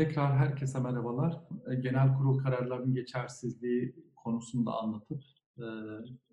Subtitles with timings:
[0.00, 1.40] Tekrar herkese merhabalar.
[1.70, 5.22] E, genel kurul kararlarının geçersizliği konusunda anlatıp
[5.58, 5.64] e,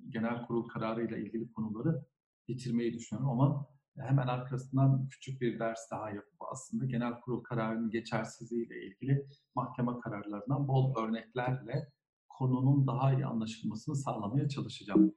[0.09, 2.05] genel kurul kararı ile ilgili konuları
[2.47, 3.67] bitirmeyi düşünüyorum ama
[3.97, 9.91] hemen arkasından küçük bir ders daha yapıp aslında genel kurul kararının geçersizliği ile ilgili mahkeme
[10.03, 11.91] kararlarından bol örneklerle
[12.29, 15.13] konunun daha iyi anlaşılmasını sağlamaya çalışacağım.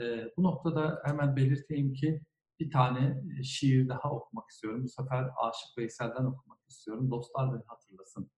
[0.00, 2.20] E, bu noktada hemen belirteyim ki
[2.60, 4.84] bir tane şiir daha okumak istiyorum.
[4.84, 7.10] Bu sefer Aşık Veysel'den okumak istiyorum.
[7.10, 8.30] Dostlar beni hatırlasın.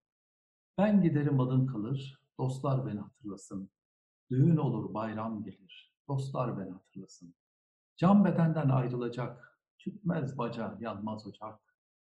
[0.77, 3.69] Ben giderim adım kalır, dostlar beni hatırlasın.
[4.29, 7.35] Düğün olur, bayram gelir, dostlar beni hatırlasın.
[7.97, 11.59] Can bedenden ayrılacak, tütmez baca, yanmaz ocak.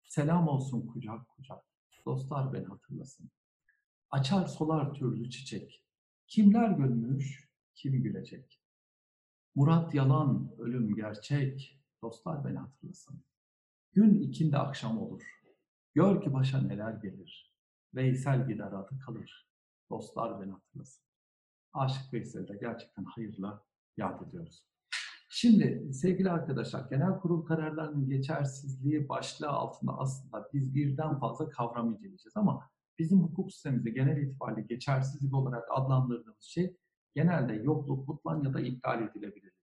[0.04, 1.64] Selam olsun kucak kucak,
[2.06, 3.30] dostlar beni hatırlasın.
[4.10, 5.84] Açar solar türlü çiçek,
[6.26, 8.60] kimler gülmüş, kim gülecek.
[9.54, 13.24] Murat yalan, ölüm gerçek, dostlar beni hatırlasın.
[13.92, 15.22] Gün ikindi akşam olur,
[15.94, 17.54] Gör ki başa neler gelir.
[17.94, 19.48] Veysel gider adı kalır.
[19.90, 21.04] Dostlar beni hatırlasın.
[21.72, 23.62] Aşık Veysel'i de gerçekten hayırla
[23.96, 24.64] yad ediyoruz.
[25.28, 32.36] Şimdi sevgili arkadaşlar genel kurul kararlarının geçersizliği başlığı altında aslında biz birden fazla kavram inceleyeceğiz
[32.36, 36.76] ama bizim hukuk sistemimizde genel itibariyle geçersizlik olarak adlandırdığımız şey
[37.14, 39.53] genelde yokluk, butlan ya da iptal edilebilirliktir.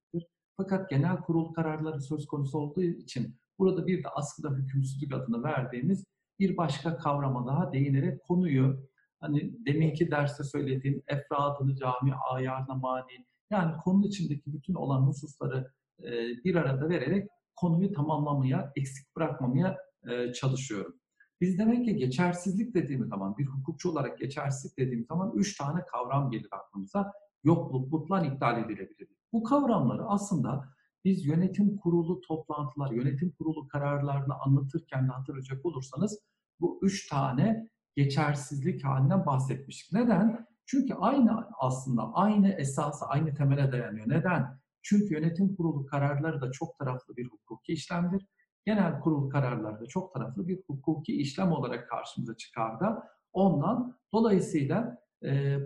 [0.57, 6.03] Fakat genel kurul kararları söz konusu olduğu için burada bir de askıda hükümsüzlük adını verdiğimiz
[6.39, 8.87] bir başka kavrama daha değinerek konuyu
[9.19, 15.71] hani deminki derste söylediğim efradını cami ayarına mani yani konunun içindeki bütün olan hususları
[16.03, 16.11] e,
[16.43, 19.77] bir arada vererek konuyu tamamlamaya, eksik bırakmamaya
[20.09, 20.95] e, çalışıyorum.
[21.41, 26.31] Biz demek ki geçersizlik dediğimiz zaman, bir hukukçu olarak geçersizlik dediğimiz zaman üç tane kavram
[26.31, 27.11] gelir aklımıza.
[27.43, 29.07] Yokluk, butlan, iptal edilebilir.
[29.33, 30.71] Bu kavramları aslında
[31.05, 36.19] biz yönetim kurulu toplantılar, yönetim kurulu kararlarını anlatırken de hatırlayacak olursanız
[36.59, 39.93] bu üç tane geçersizlik halinden bahsetmiştik.
[39.93, 40.47] Neden?
[40.65, 44.09] Çünkü aynı aslında aynı esası, aynı temele dayanıyor.
[44.09, 44.59] Neden?
[44.81, 48.27] Çünkü yönetim kurulu kararları da çok taraflı bir hukuki işlemdir.
[48.65, 54.97] Genel kurul kararları da çok taraflı bir hukuki işlem olarak karşımıza çıkar da ondan dolayısıyla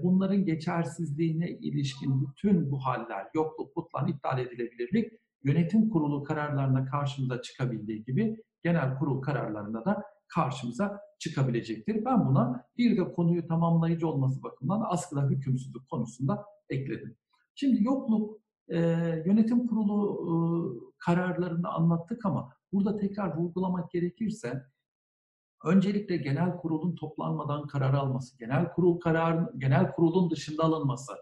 [0.03, 5.11] bunların geçersizliğine ilişkin bütün bu haller, yokluk, butlan, iptal edilebilirlik
[5.43, 12.05] yönetim kurulu kararlarına karşımıza çıkabildiği gibi genel kurul kararlarında da karşımıza çıkabilecektir.
[12.05, 17.17] Ben buna bir de konuyu tamamlayıcı olması bakımından askıda hükümsüzlük konusunda ekledim.
[17.55, 18.79] Şimdi yokluk e,
[19.25, 20.33] yönetim kurulu e,
[20.97, 24.63] kararlarını anlattık ama burada tekrar vurgulamak gerekirse
[25.63, 31.13] öncelikle genel kurulun toplanmadan karar alması, genel kurul karar genel kurulun dışında alınması,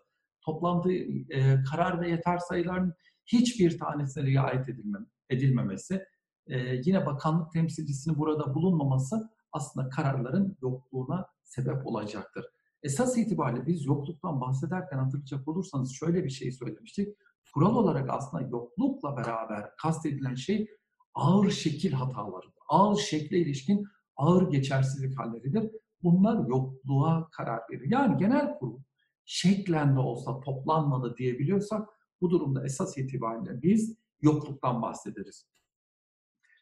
[0.42, 2.94] toplantı e, karar ve yeter sayıların
[3.26, 6.06] hiçbir tanesine riayet edilmem, edilmemesi
[6.48, 12.46] e, yine bakanlık temsilcisinin burada bulunmaması aslında kararların yokluğuna sebep olacaktır.
[12.84, 17.18] Esas itibariyle biz yokluktan bahsederken hatırlayacak olursanız şöyle bir şey söylemiştik.
[17.54, 20.68] Kural olarak aslında yoklukla beraber kastedilen şey
[21.14, 22.54] ağır şekil hatalarıdır.
[22.70, 25.72] Ağır şekle ilişkin ağır geçersizlik halleridir.
[26.03, 27.91] Bunlar yokluğa karar verir.
[27.91, 28.79] Yani genel kurul
[29.25, 31.90] şeklen de olsa toplanmadı diyebiliyorsak
[32.22, 35.47] bu durumda esas itibariyle biz yokluktan bahsederiz.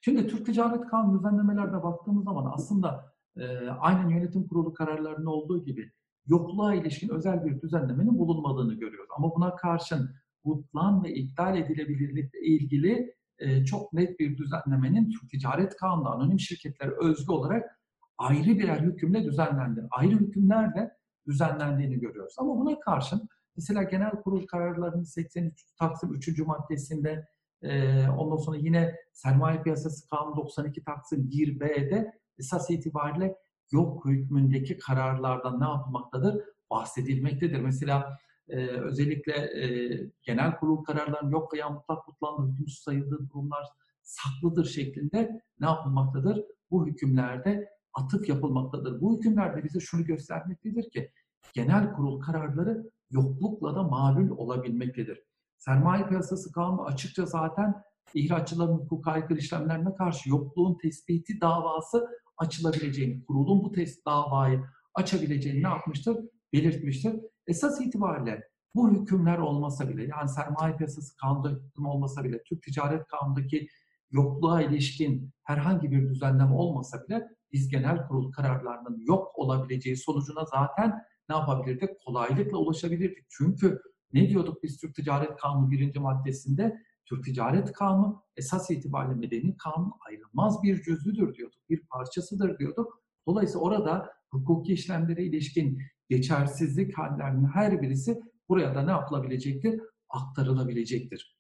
[0.02, 5.92] Şimdi Türk Ticaret Kanunu düzenlemelerde baktığımız zaman aslında e, aynen yönetim kurulu kararlarının olduğu gibi
[6.26, 9.10] yokluğa ilişkin özel bir düzenlemenin bulunmadığını görüyoruz.
[9.18, 15.76] Ama buna karşın butlan ve iptal edilebilirlikle ilgili e, çok net bir düzenlemenin Türk Ticaret
[15.76, 17.80] Kanunu'nda anonim şirketlere özgü olarak
[18.18, 19.88] ayrı birer hükümle düzenlendi.
[19.92, 20.92] Ayrı hükümlerle
[21.28, 22.36] düzenlendiğini görüyoruz.
[22.38, 26.40] Ama buna karşın mesela genel kurul kararlarının 83 Taksim 3.
[26.40, 27.28] maddesinde
[27.62, 33.36] e, ondan sonra yine sermaye piyasası kanunu 92 Taksim 1B'de esas itibariyle
[33.72, 36.44] yok hükmündeki kararlardan ne yapılmaktadır?
[36.72, 37.60] Bahsedilmektedir.
[37.60, 38.18] Mesela
[38.50, 39.90] e, özellikle e,
[40.24, 43.66] genel kurul kararlarının yok veya mutlak kutlandığı hükümsüz sayıldığı durumlar
[44.02, 46.46] saklıdır şeklinde ne yapılmaktadır?
[46.72, 49.02] Bu hükümlerde atıf yapılmaktadır.
[49.02, 51.12] Bu hükümlerde bize şunu göstermektedir ki
[51.54, 55.24] genel kurul kararları yoklukla da malul olabilmektedir.
[55.58, 57.84] Sermaye piyasası kanunu açıkça zaten
[58.14, 62.08] ihraççıların hukuk aykırı işlemlerine karşı yokluğun tespiti davası
[62.38, 64.64] açılabileceğini, kurulun bu test davayı
[64.94, 66.18] açabileceğini ne yapmıştır?
[66.54, 67.16] Belirtmiştir.
[67.48, 68.44] Esas itibariyle
[68.76, 73.68] bu hükümler olmasa bile, yani sermaye piyasası kanunda hüküm olmasa bile, Türk Ticaret Kanunu'ndaki
[74.12, 81.02] yokluğa ilişkin herhangi bir düzenleme olmasa bile biz genel kurul kararlarının yok olabileceği sonucuna zaten
[81.30, 81.90] ne yapabilirdik?
[82.06, 83.26] Kolaylıkla ulaşabilirdik.
[83.30, 83.82] Çünkü
[84.14, 86.82] ne diyorduk biz Türk Ticaret Kanunu birinci maddesinde?
[87.06, 91.60] Türk Ticaret Kanunu esas itibariyle medeni kanun ayrılmaz bir cüzüdür diyorduk.
[91.70, 93.04] Bir parçasıdır diyorduk.
[93.28, 99.82] Dolayısıyla orada hukuki işlemlere ilişkin geçersizlik hallerinin her birisi buraya da ne yapılabilecektir?
[100.10, 101.38] Aktarılabilecektir.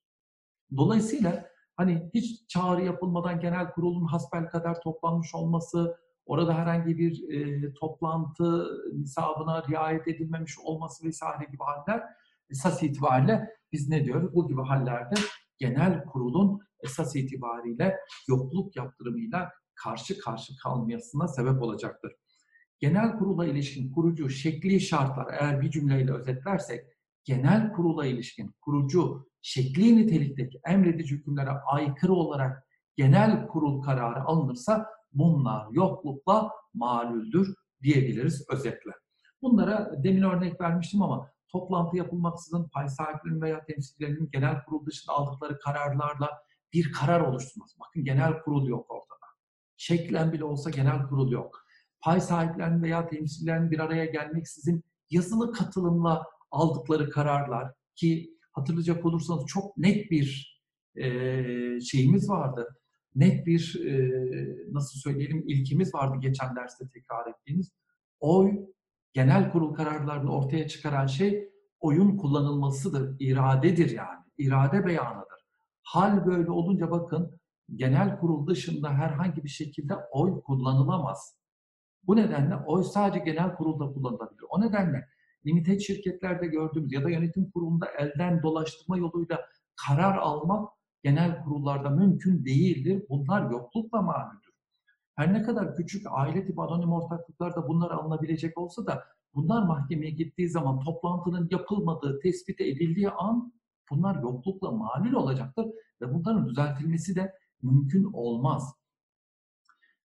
[0.77, 1.45] Dolayısıyla
[1.75, 8.67] hani hiç çağrı yapılmadan genel kurulun hasbel kadar toplanmış olması, orada herhangi bir e, toplantı
[8.93, 12.03] nisabına riayet edilmemiş olması vesaire gibi haller
[12.49, 14.35] esas itibariyle biz ne diyoruz?
[14.35, 15.15] Bu gibi hallerde
[15.57, 17.97] genel kurulun esas itibariyle
[18.27, 22.11] yokluk yaptırımıyla karşı karşı kalmasına sebep olacaktır.
[22.81, 26.85] Genel kurula ilişkin kurucu şekli şartlar eğer bir cümleyle özetlersek
[27.23, 35.67] genel kurula ilişkin kurucu şekli nitelikteki emredici hükümlere aykırı olarak genel kurul kararı alınırsa bunlar
[35.71, 38.91] yoklukla malüldür diyebiliriz özetle.
[39.41, 45.59] Bunlara demin örnek vermiştim ama toplantı yapılmaksızın pay sahiplerinin veya temsilcilerinin genel kurul dışında aldıkları
[45.59, 46.29] kararlarla
[46.73, 47.79] bir karar oluşturması.
[47.79, 49.25] Bakın genel kurul yok ortada.
[49.77, 51.65] Şeklen bile olsa genel kurul yok.
[52.03, 59.77] Pay sahiplerinin veya temsilcilerin bir araya gelmeksizin yazılı katılımla aldıkları kararlar ki hatırlayacak olursanız çok
[59.77, 60.61] net bir
[60.95, 61.05] e,
[61.81, 62.67] şeyimiz vardı.
[63.15, 64.11] Net bir e,
[64.71, 67.71] nasıl söyleyelim ilkimiz vardı geçen derste tekrar ettiğimiz.
[68.19, 68.51] Oy
[69.13, 71.49] genel kurul kararlarını ortaya çıkaran şey
[71.79, 74.19] oyun kullanılmasıdır, iradedir yani.
[74.37, 75.45] İrade beyanıdır.
[75.83, 77.39] Hal böyle olunca bakın
[77.75, 81.40] genel kurul dışında herhangi bir şekilde oy kullanılamaz.
[82.07, 84.43] Bu nedenle oy sadece genel kurulda kullanılabilir.
[84.49, 85.07] O nedenle
[85.45, 89.41] limited şirketlerde gördüğümüz ya da yönetim kurulunda elden dolaştırma yoluyla
[89.87, 90.69] karar almak
[91.03, 93.05] genel kurullarda mümkün değildir.
[93.09, 94.51] Bunlar yoklukla maluldür.
[95.15, 99.03] Her ne kadar küçük aile tipi anonim ortaklıklarda bunlar alınabilecek olsa da
[99.35, 103.53] bunlar mahkemeye gittiği zaman toplantının yapılmadığı tespit edildiği an
[103.91, 105.65] bunlar yoklukla malul olacaktır
[106.01, 108.80] ve bunların düzeltilmesi de mümkün olmaz.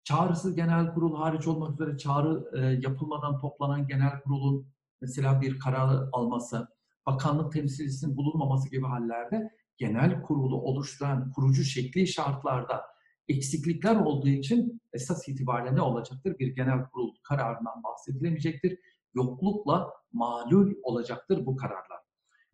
[0.04, 4.66] Çağrısız genel kurul hariç olmak üzere çağrı e, yapılmadan toplanan genel kurulun
[5.00, 6.68] mesela bir karar alması,
[7.06, 12.82] bakanlık temsilcisinin bulunmaması gibi hallerde genel kurulu oluşturan kurucu şekli şartlarda
[13.28, 16.38] eksiklikler olduğu için esas itibariyle ne olacaktır?
[16.38, 18.78] Bir genel kurul kararından bahsedilemeyecektir.
[19.14, 22.00] Yoklukla malul olacaktır bu kararlar.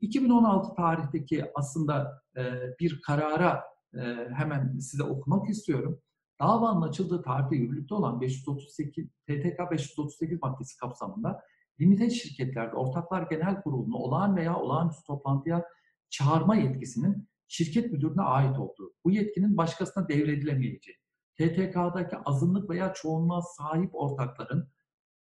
[0.00, 2.42] 2016 tarihteki aslında e,
[2.80, 3.64] bir karara
[3.94, 4.00] e,
[4.34, 6.00] hemen size okumak istiyorum.
[6.40, 11.42] Davanın açıldığı tarihte yürürlükte olan 538 TTK 538 maddesi kapsamında
[11.80, 15.64] limited şirketlerde ortaklar genel kurulunu olağan veya olağanüstü toplantıya
[16.10, 20.96] çağırma yetkisinin şirket müdürüne ait olduğu, bu yetkinin başkasına devredilemeyeceği,
[21.38, 24.68] TTK'daki azınlık veya çoğunluğa sahip ortakların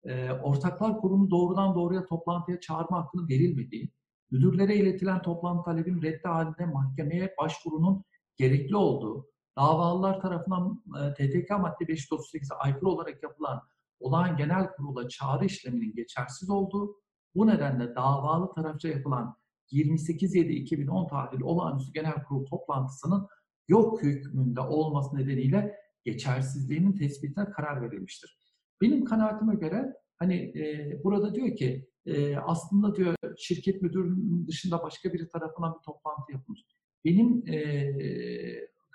[0.04, 3.92] e, ortaklar kurulu doğrudan doğruya toplantıya çağırma hakkını verilmediği,
[4.32, 8.04] müdürlere iletilen toplantı talebin reddi halinde mahkemeye başvurunun
[8.38, 13.62] gerekli olduğu, davalılar tarafından e, TTK madde 538'e aykırı olarak yapılan
[14.00, 16.96] olağan genel kurula çağrı işleminin geçersiz olduğu,
[17.36, 19.38] bu nedenle davalı tarafça yapılan
[19.72, 23.28] 28.7.2010 tarihli olağanüstü genel kurul toplantısının
[23.68, 25.76] yok hükmünde olması nedeniyle
[26.06, 28.38] geçersizliğinin tespitine karar verilmiştir.
[28.82, 35.14] Benim kanaatime göre hani e, burada diyor ki e, aslında diyor şirket müdürünün dışında başka
[35.14, 36.62] biri tarafından bir toplantı yapılmış.
[37.06, 37.58] Benim e,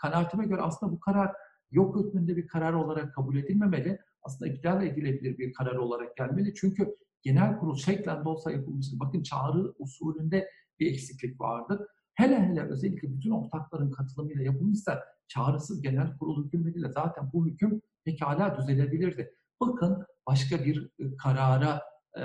[0.03, 1.33] kanaatime göre aslında bu karar
[1.71, 3.99] yok hükmünde bir karar olarak kabul edilmemeli.
[4.23, 6.55] Aslında iptal edilebilir bir karar olarak gelmeli.
[6.55, 9.01] Çünkü genel kurul şeklen de olsa yapılmıştır.
[9.01, 10.49] Bakın çağrı usulünde
[10.81, 11.81] bir eksiklik vardır.
[12.15, 18.57] Hele hele özellikle bütün ortakların katılımıyla yapılmışsa çağrısız genel kurul hükümleriyle zaten bu hüküm pekala
[18.59, 19.35] düzelebilirdi.
[19.61, 21.83] Bakın başka bir e, karara
[22.15, 22.25] e,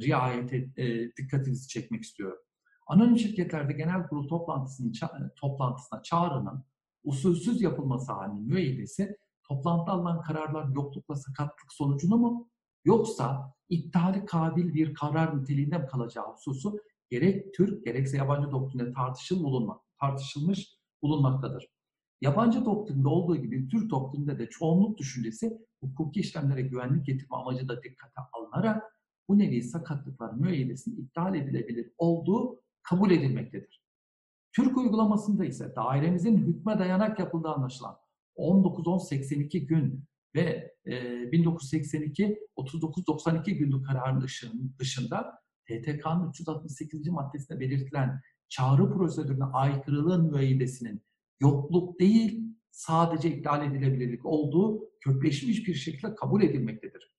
[0.00, 2.38] riayet et, e, dikkatinizi çekmek istiyorum.
[2.86, 4.92] Anonim şirketlerde genel kurul toplantısının
[5.36, 6.64] toplantısına çağrının
[7.04, 9.16] usulsüz yapılması halinin müeyyidesi
[9.48, 12.48] toplantıda alınan kararlar yoklukla sakatlık sonucunu mu
[12.84, 16.78] yoksa iptali kabil bir karar niteliğinde mi kalacağı hususu
[17.10, 21.68] gerek Türk gerekse yabancı doktrinde tartışıl bulunmak, tartışılmış bulunmaktadır.
[22.20, 27.82] Yabancı doktrinde olduğu gibi Türk doktrinde de çoğunluk düşüncesi hukuki işlemlere güvenlik getirme amacı da
[27.82, 28.82] dikkate alınarak
[29.28, 33.87] bu nevi sakatlıklar müeyyidesinin iptal edilebilir olduğu kabul edilmektedir.
[34.58, 37.96] Türk uygulamasında ise dairemizin hükme dayanak yapıldığı anlaşılan
[38.36, 44.26] 19-10-82 gün ve e, 1982-39-92 günlük kararın
[44.78, 47.08] dışında TTK'nın 368.
[47.08, 51.02] maddesinde belirtilen çağrı prosedürüne aykırılığın müeyyidesinin
[51.40, 57.12] yokluk değil sadece iptal edilebilirlik olduğu kökleşmiş bir şekilde kabul edilmektedir.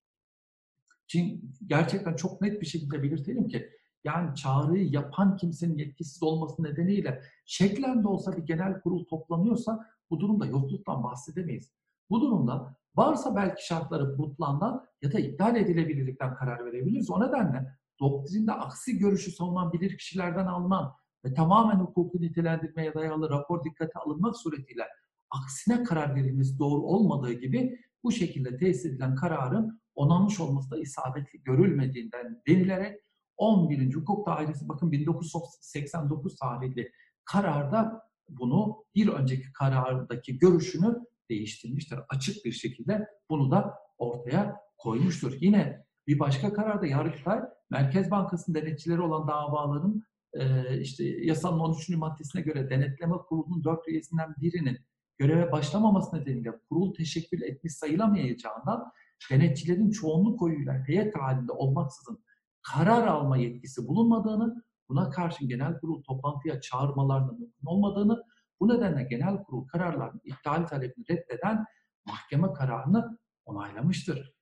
[1.08, 3.70] Şimdi gerçekten çok net bir şekilde belirtelim ki
[4.04, 10.20] yani çağrıyı yapan kimsenin yetkisiz olması nedeniyle şeklen de olsa bir genel kurul toplanıyorsa bu
[10.20, 11.72] durumda yokluktan bahsedemeyiz.
[12.10, 17.10] Bu durumda Varsa belki şartları butlandan ya da iptal edilebilirlikten karar verebiliriz.
[17.10, 20.94] O nedenle doktrinde aksi görüşü savunan bilir kişilerden alınan
[21.26, 24.84] ve tamamen hukuku nitelendirmeye dayalı rapor dikkate alınmak suretiyle
[25.30, 31.44] aksine karar verilmesi doğru olmadığı gibi bu şekilde tesis edilen kararın onanmış olması da isabetli
[31.44, 33.02] görülmediğinden denilerek
[33.40, 33.96] 11.
[33.96, 36.92] Hukuk Dairesi bakın 1989 tarihli
[37.26, 40.96] kararda bunu bir önceki karardaki görüşünü
[41.30, 42.00] değiştirmiştir.
[42.10, 45.38] Açık bir şekilde bunu da ortaya koymuştur.
[45.42, 50.04] Yine bir başka kararda Yargıtay Merkez Bankası'nın denetçileri olan davaların
[50.34, 51.90] e, işte yasanın 13.
[51.90, 54.78] maddesine göre denetleme kurulunun dört üyesinden birinin
[55.18, 58.92] göreve başlamaması nedeniyle kurul teşekkül etmiş sayılamayacağından
[59.32, 62.24] denetçilerin çoğunluk oyuyla heyet halinde olmaksızın
[62.62, 68.24] karar alma yetkisi bulunmadığını, buna karşın genel kurul toplantıya çağırmalarının mümkün olmadığını,
[68.60, 71.66] bu nedenle genel kurul kararlarının iptal talebini reddeden
[72.06, 74.34] mahkeme kararını onaylamıştır.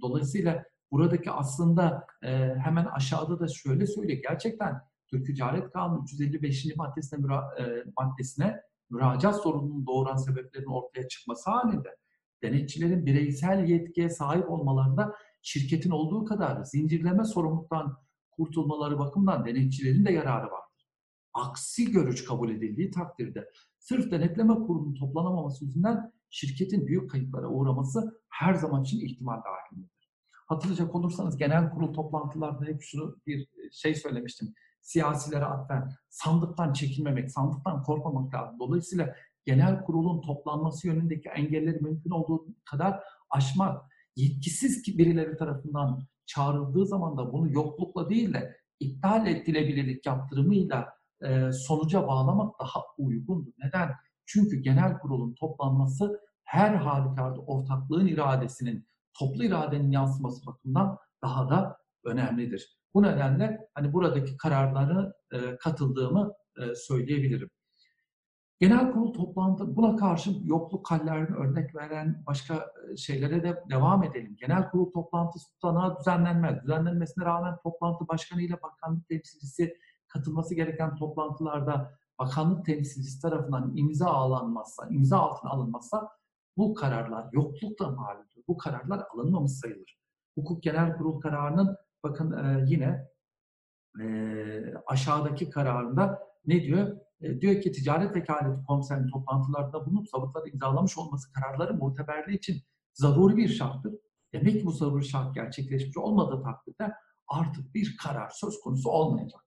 [0.00, 2.06] Dolayısıyla buradaki aslında
[2.64, 4.20] hemen aşağıda da şöyle söylüyor.
[4.28, 6.76] Gerçekten Türk Ticaret Kanunu 355.
[6.76, 7.50] maddesine, müra,
[7.98, 11.96] maddesine müracaat sorununun doğuran sebeplerin ortaya çıkması halinde
[12.42, 17.96] denetçilerin bireysel yetkiye sahip olmalarında şirketin olduğu kadar zincirleme sorumluluktan
[18.30, 20.86] kurtulmaları bakımından denetçilerin de yararı vardır.
[21.34, 28.54] Aksi görüş kabul edildiği takdirde sırf denetleme kurulunun toplanamaması yüzünden şirketin büyük kayıplara uğraması her
[28.54, 30.10] zaman için ihtimal dahilindedir.
[30.46, 34.54] Hatırlayacak olursanız genel kurul toplantılarında hep şunu bir şey söylemiştim.
[34.80, 38.58] Siyasilere atfen sandıktan çekinmemek, sandıktan korkmamak lazım.
[38.58, 43.82] Dolayısıyla genel kurulun toplanması yönündeki engelleri mümkün olduğu kadar aşmak,
[44.16, 50.88] yetkisiz ki birileri tarafından çağrıldığı zaman da bunu yoklukla değil de iptal edilebilirlik yaptırımıyla
[51.22, 53.52] e, sonuca bağlamak daha uygundur.
[53.64, 53.90] Neden?
[54.26, 58.86] Çünkü genel kurulun toplanması her halükarda ortaklığın iradesinin,
[59.18, 62.76] toplu iradenin yansıması bakımından daha da önemlidir.
[62.94, 67.50] Bu nedenle hani buradaki kararları e, katıldığımı e, söyleyebilirim.
[68.60, 74.36] Genel kurul toplantı buna karşın yokluk hallerini örnek veren başka şeylere de devam edelim.
[74.40, 76.62] Genel kurul toplantısı tutanağı düzenlenmez.
[76.62, 79.76] Düzenlenmesine rağmen toplantı başkanı ile bakanlık temsilcisi
[80.08, 86.08] katılması gereken toplantılarda bakanlık temsilcisi tarafından imza alınmazsa, imza altına alınmazsa
[86.56, 88.42] bu kararlar yoklukla malumdur.
[88.48, 89.98] Bu kararlar alınmamış sayılır.
[90.34, 93.08] Hukuk Genel Kurul kararının bakın e, yine
[94.00, 96.96] e, aşağıdaki kararında ne diyor?
[97.20, 102.62] E, diyor ki ticaret vekaleti komiserinin toplantılarda bulunup zabıtları imzalamış olması kararları muteberliği için
[102.94, 103.94] zaruri bir şarttır.
[104.32, 106.92] Demek ki bu zaruri şart gerçekleşmiş olmadığı takdirde
[107.28, 109.40] artık bir karar söz konusu olmayacak.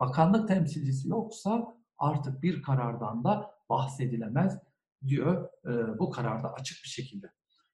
[0.00, 4.58] Bakanlık temsilcisi yoksa artık bir karardan da bahsedilemez
[5.06, 7.26] diyor e, bu kararda açık bir şekilde.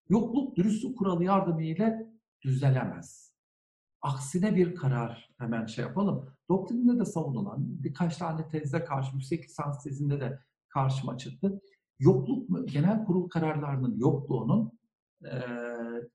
[0.09, 1.99] Yokluk dürüstlük kuralı yardımıyla
[2.43, 3.34] düzelemez.
[4.05, 6.31] Aksine bir karar hemen şey yapalım.
[6.49, 11.61] Doktrinde de savunulan birkaç tane tezde karşı, yüksek lisans tezinde de karşıma çıktı.
[11.99, 14.73] Yokluk, genel kurul kararlarının yokluğunun
[15.25, 15.33] e,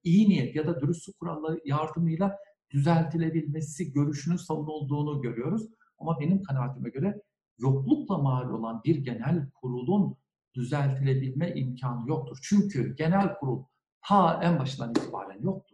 [0.03, 2.37] iyi niyet ya da dürüstlük kuralları yardımıyla
[2.71, 5.67] düzeltilebilmesi görüşünün savunulduğunu görüyoruz.
[5.99, 7.21] Ama benim kanaatime göre
[7.59, 10.15] yoklukla mal olan bir genel kurulun
[10.55, 12.37] düzeltilebilme imkanı yoktur.
[12.41, 13.63] Çünkü genel kurul
[14.07, 15.68] ta en başından itibaren yoktur.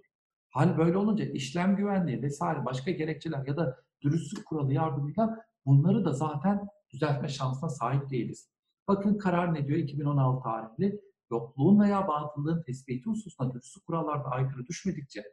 [0.56, 6.14] Hal böyle olunca işlem güvenliği vesaire başka gerekçeler ya da dürüstlük kuralı yardımıyla bunları da
[6.14, 8.50] zaten düzeltme şansına sahip değiliz.
[8.88, 11.02] Bakın karar ne diyor 2016 tarihli?
[11.32, 15.24] Yokluğun veya batıllığın tespiti hususunda dürüstlük kurallarda aykırı düşmedikçe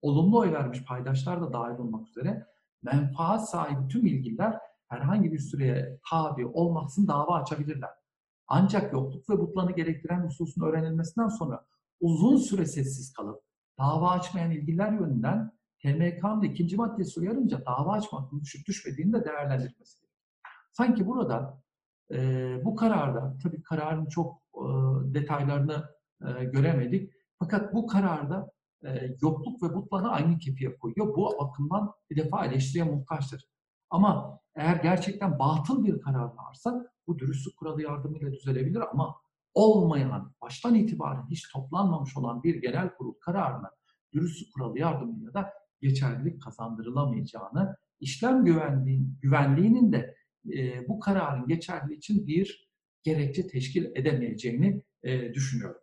[0.00, 2.46] olumlu oy vermiş paydaşlar da dahil olmak üzere
[2.82, 4.58] menfaat sahibi tüm ilgililer
[4.88, 7.90] herhangi bir süreye tabi olmaksızın dava açabilirler.
[8.48, 11.64] Ancak yokluk ve butlanı gerektiren hususun öğrenilmesinden sonra
[12.00, 15.52] uzun süre sessiz kalıp dava açmayan ilgililer yönünden
[15.82, 20.12] TMK'nın ikinci maddesi uyarınca dava açmak düşüp düşmediğini de değerlendirmesi gerekiyor.
[20.72, 21.62] Sanki burada
[22.12, 22.16] e,
[22.64, 24.64] bu kararda, tabii kararın çok e,
[25.14, 25.84] detaylarını
[26.26, 27.12] e, göremedik.
[27.38, 28.52] Fakat bu kararda
[28.84, 31.16] e, yokluk ve butlanı aynı kefiye koyuyor.
[31.16, 33.48] Bu bakımdan bir defa eleştiriye muhtaçtır.
[33.90, 39.16] Ama eğer gerçekten batıl bir karar varsa bu dürüstlük kuralı yardımıyla düzelebilir ama
[39.54, 43.70] olmayan, baştan itibaren hiç toplanmamış olan bir genel kurul kararına
[44.12, 50.16] dürüstlük kuralı yardımıyla da geçerlilik kazandırılamayacağını, işlem güvenliğin, güvenliğinin de
[50.52, 55.80] e, bu kararın geçerli için bir gerekçe teşkil edemeyeceğini e, düşünüyorum.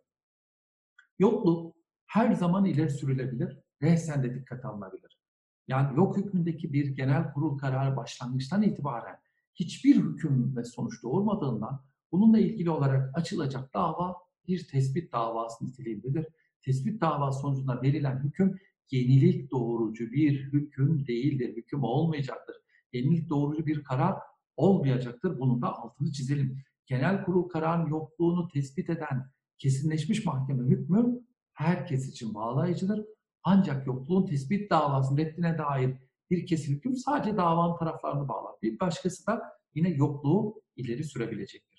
[1.18, 5.20] Yokluk her zaman ileri sürülebilir, rehsen de dikkate alınabilir.
[5.68, 9.16] Yani yok hükmündeki bir genel kurul kararı başlangıçtan itibaren
[9.54, 14.16] hiçbir hüküm ve sonuç doğurmadığından bununla ilgili olarak açılacak dava
[14.48, 16.26] bir tespit davası niteliğindedir.
[16.60, 22.56] Tespit davası sonucunda verilen hüküm yenilik doğurucu bir hüküm değildir, hüküm olmayacaktır.
[22.92, 24.16] Yenilik doğurucu bir karar
[24.56, 25.38] olmayacaktır.
[25.38, 26.62] Bunun da altını çizelim.
[26.86, 31.20] Genel kurul kararın yokluğunu tespit eden kesinleşmiş mahkeme hükmü
[31.52, 33.06] herkes için bağlayıcıdır.
[33.44, 35.96] Ancak yokluğun tespit davasının reddine dair
[36.30, 38.54] bir kesin hüküm sadece davanın taraflarını bağlar.
[38.62, 39.42] Bir başkası da
[39.74, 41.69] yine yokluğu ileri sürebilecektir.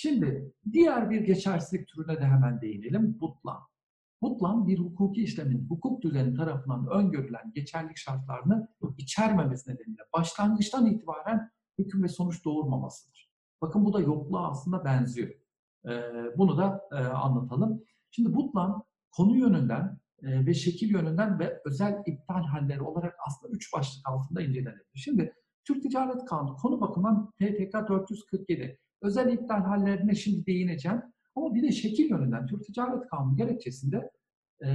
[0.00, 3.20] Şimdi diğer bir geçersizlik türüne de hemen değinelim.
[3.20, 3.58] Butlan.
[4.22, 12.02] Butlan bir hukuki işlemin hukuk düzeni tarafından öngörülen geçerlilik şartlarını içermemesi nedeniyle başlangıçtan itibaren hüküm
[12.02, 13.30] ve sonuç doğurmamasıdır.
[13.62, 15.28] Bakın bu da yokluğa aslında benziyor.
[15.88, 16.00] Ee,
[16.36, 17.82] bunu da e, anlatalım.
[18.10, 23.72] Şimdi Butlan konu yönünden e, ve şekil yönünden ve özel iptal halleri olarak aslında üç
[23.72, 24.86] başlık altında incelenebilir.
[24.94, 25.32] Şimdi
[25.64, 31.02] Türk Ticaret Kanunu konu bakımından TTK 447 özel iptal hallerine şimdi değineceğim.
[31.36, 34.10] Ama bir de şekil yönünden Türk Ticaret Kanunu gerekçesinde
[34.64, 34.68] e,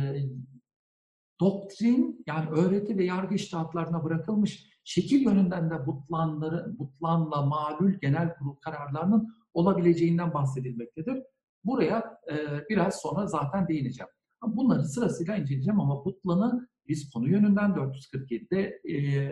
[1.39, 8.55] doktrin yani öğreti ve yargı iştahatlarına bırakılmış şekil yönünden de butlanları, butlanla malul genel kurul
[8.55, 11.23] kararlarının olabileceğinden bahsedilmektedir.
[11.63, 12.35] Buraya e,
[12.69, 14.09] biraz sonra zaten değineceğim.
[14.47, 19.31] Bunları sırasıyla inceleyeceğim ama butlanı biz konu yönünden 447'de e,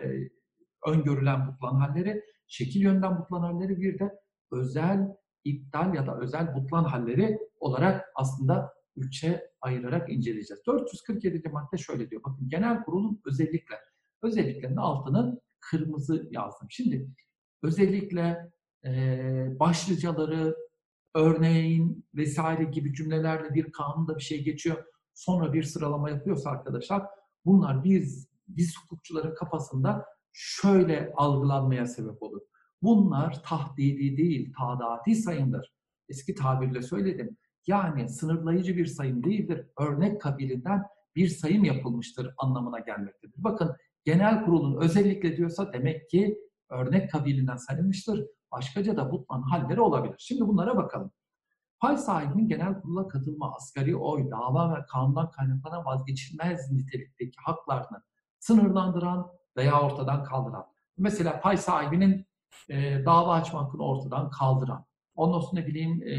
[0.86, 4.21] öngörülen butlan halleri, şekil yönünden butlan halleri bir de
[4.52, 10.62] özel iptal ya da özel butlan halleri olarak aslında üçe ayırarak inceleyeceğiz.
[10.66, 11.48] 447.
[11.52, 12.22] madde şöyle diyor.
[12.24, 13.76] Bakın genel kurulun özellikle
[14.22, 16.68] özelliklerinin altını kırmızı yazdım.
[16.70, 17.08] Şimdi
[17.62, 18.52] özellikle
[18.84, 18.90] e,
[19.60, 20.56] başlıcaları,
[21.14, 24.84] örneğin vesaire gibi cümlelerle bir kanunda bir şey geçiyor.
[25.14, 27.02] Sonra bir sıralama yapıyorsa arkadaşlar
[27.44, 32.40] bunlar biz biz hukukçuların kafasında şöyle algılanmaya sebep olur.
[32.82, 35.72] Bunlar tahdidi değil, tadati sayımdır.
[36.08, 37.36] Eski tabirle söyledim.
[37.66, 39.66] Yani sınırlayıcı bir sayım değildir.
[39.78, 40.82] Örnek kabilinden
[41.16, 43.34] bir sayım yapılmıştır anlamına gelmektedir.
[43.36, 46.38] Bakın genel kurulun özellikle diyorsa demek ki
[46.70, 48.26] örnek kabilinden sayılmıştır.
[48.52, 50.14] Başkaca da butlan halleri olabilir.
[50.18, 51.10] Şimdi bunlara bakalım.
[51.80, 58.02] Pay sahibinin genel kurula katılma, asgari oy, dava ve kanundan kaynaklanan vazgeçilmez nitelikteki haklarını
[58.38, 60.66] sınırlandıran veya ortadan kaldıran.
[60.98, 62.26] Mesela pay sahibinin
[62.68, 64.84] e, dava açma hakkını ortadan kaldıran,
[65.14, 66.14] ondan sonra ne bileyim e,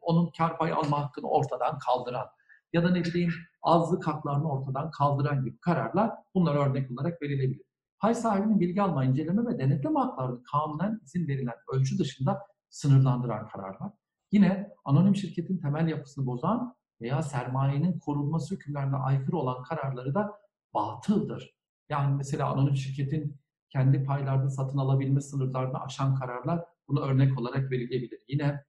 [0.00, 2.26] onun kar payı alma hakkını ortadan kaldıran
[2.72, 7.62] ya da ne bileyim azlık haklarını ortadan kaldıran gibi kararlar bunlar örnek olarak verilebilir.
[8.00, 13.92] Pay sahibinin bilgi alma, inceleme ve denetleme haklarını kanunen izin verilen ölçü dışında sınırlandıran kararlar.
[14.32, 20.32] Yine anonim şirketin temel yapısını bozan veya sermayenin korunması hükümlerine aykırı olan kararları da
[20.74, 21.54] batıldır.
[21.88, 23.41] Yani mesela anonim şirketin
[23.72, 28.20] kendi paylarda satın alabilme sınırlarını aşan kararlar bunu örnek olarak verilebilir.
[28.28, 28.64] Yine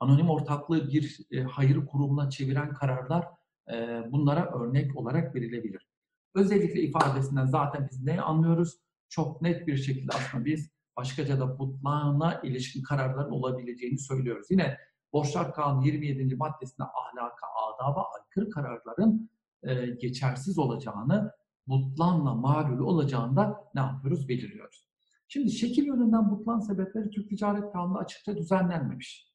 [0.00, 3.28] anonim ortaklığı bir e, hayır kurumuna çeviren kararlar
[3.72, 5.88] e, bunlara örnek olarak verilebilir.
[6.34, 8.78] Özellikle ifadesinden zaten biz ne anlıyoruz?
[9.08, 14.46] Çok net bir şekilde aslında biz başkaca da butlağına ilişkin kararların olabileceğini söylüyoruz.
[14.50, 14.78] Yine
[15.12, 16.36] Borçlar Kanunu 27.
[16.36, 19.30] maddesinde ahlaka, adaba aykırı kararların
[19.62, 21.32] e, geçersiz olacağını
[21.66, 24.28] butlanla mağlul olacağında ne yapıyoruz?
[24.28, 24.88] Belirliyoruz.
[25.28, 29.34] Şimdi şekil yönünden butlan sebepleri Türk Ticaret Kanunu'nda açıkça düzenlenmemiş.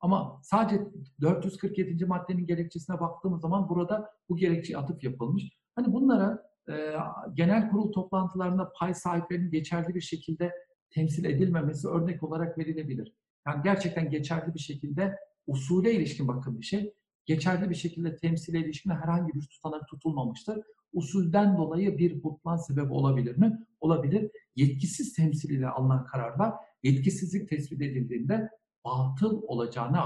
[0.00, 0.84] Ama sadece
[1.20, 2.06] 447.
[2.06, 5.44] maddenin gerekçesine baktığımız zaman burada bu gerekçe atıf yapılmış.
[5.74, 6.94] Hani bunlara e,
[7.34, 10.52] genel kurul toplantılarında pay sahiplerinin geçerli bir şekilde
[10.90, 13.14] temsil edilmemesi örnek olarak verilebilir.
[13.46, 16.94] Yani gerçekten geçerli bir şekilde usule ilişkin bakın bir şey.
[17.26, 20.58] Geçerli bir şekilde temsile ilişkin herhangi bir tutanak tutulmamıştır
[20.92, 23.66] usulden dolayı bir butlan sebebi olabilir mi?
[23.80, 24.30] Olabilir.
[24.56, 28.50] Yetkisiz temsil ile alınan kararlar yetkisizlik tespit edildiğinde
[28.84, 29.98] batıl olacağı ne?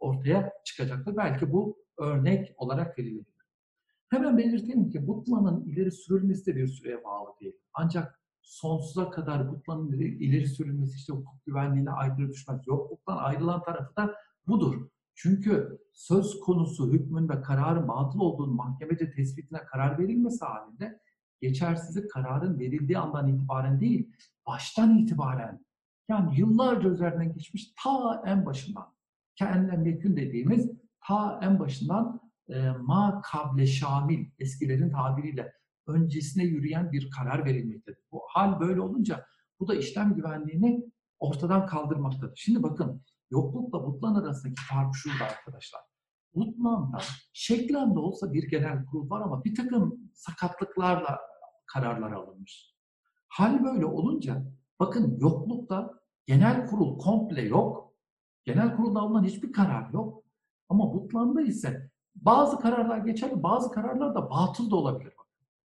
[0.00, 1.16] Ortaya çıkacaktır.
[1.16, 3.38] Belki bu örnek olarak verilebilir.
[4.08, 7.56] Hemen belirteyim ki butlanın ileri sürülmesi de bir süreye bağlı değil.
[7.74, 12.66] Ancak sonsuza kadar butlanın ileri sürülmesi işte hukuk güvenliğine aykırı düşmez.
[12.66, 14.14] Yok butlan ayrılan tarafı da
[14.46, 14.88] budur.
[15.20, 21.00] Çünkü söz konusu hükmün ve kararın batıl olduğunu mahkemece tespitine karar verilmesi halinde
[21.40, 24.12] geçersizlik kararın verildiği andan itibaren değil,
[24.46, 25.64] baştan itibaren
[26.08, 28.94] yani yıllarca üzerinden geçmiş ta en başından
[29.36, 30.70] kendine mekün dediğimiz
[31.06, 35.52] ta en başından e, ma kable şamil eskilerin tabiriyle
[35.86, 38.02] öncesine yürüyen bir karar verilmektedir.
[38.12, 39.26] Bu hal böyle olunca
[39.60, 40.84] bu da işlem güvenliğini
[41.18, 42.32] ortadan kaldırmaktadır.
[42.36, 45.80] Şimdi bakın yoklukla butlan arasındaki fark şurada arkadaşlar.
[46.34, 46.98] Butlan'da
[47.32, 51.18] şeklen de olsa bir genel kurul var ama bir takım sakatlıklarla
[51.66, 52.74] kararlar alınmış.
[53.28, 54.44] Hal böyle olunca
[54.80, 55.94] bakın yoklukta
[56.26, 57.94] genel kurul komple yok.
[58.44, 60.24] Genel kurulda alınan hiçbir karar yok.
[60.68, 65.12] Ama butlanda ise bazı kararlar geçerli, bazı kararlar da batıl da olabilir.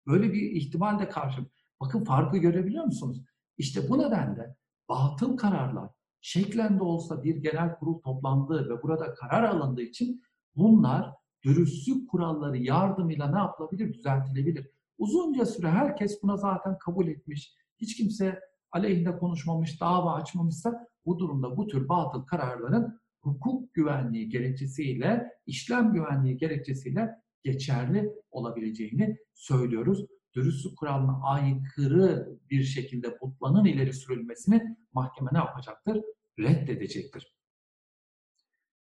[0.06, 1.46] Böyle bir ihtimal de karşı.
[1.80, 3.24] Bakın farkı görebiliyor musunuz?
[3.58, 4.56] İşte bu nedenle
[4.88, 10.22] batıl kararlar şeklen de olsa bir genel kurul toplandığı ve burada karar alındığı için
[10.56, 11.10] bunlar
[11.44, 13.94] dürüstlük kuralları yardımıyla ne yapılabilir?
[13.94, 14.70] Düzeltilebilir.
[14.98, 17.54] Uzunca süre herkes buna zaten kabul etmiş.
[17.78, 18.40] Hiç kimse
[18.72, 26.36] aleyhinde konuşmamış, dava açmamışsa bu durumda bu tür batıl kararların hukuk güvenliği gerekçesiyle, işlem güvenliği
[26.36, 27.10] gerekçesiyle
[27.42, 30.06] geçerli olabileceğini söylüyoruz.
[30.34, 36.02] Dürüstlük kuralına aykırı bir şekilde butlanın ileri sürülmesini mahkeme ne yapacaktır?
[36.38, 37.38] Reddedecektir.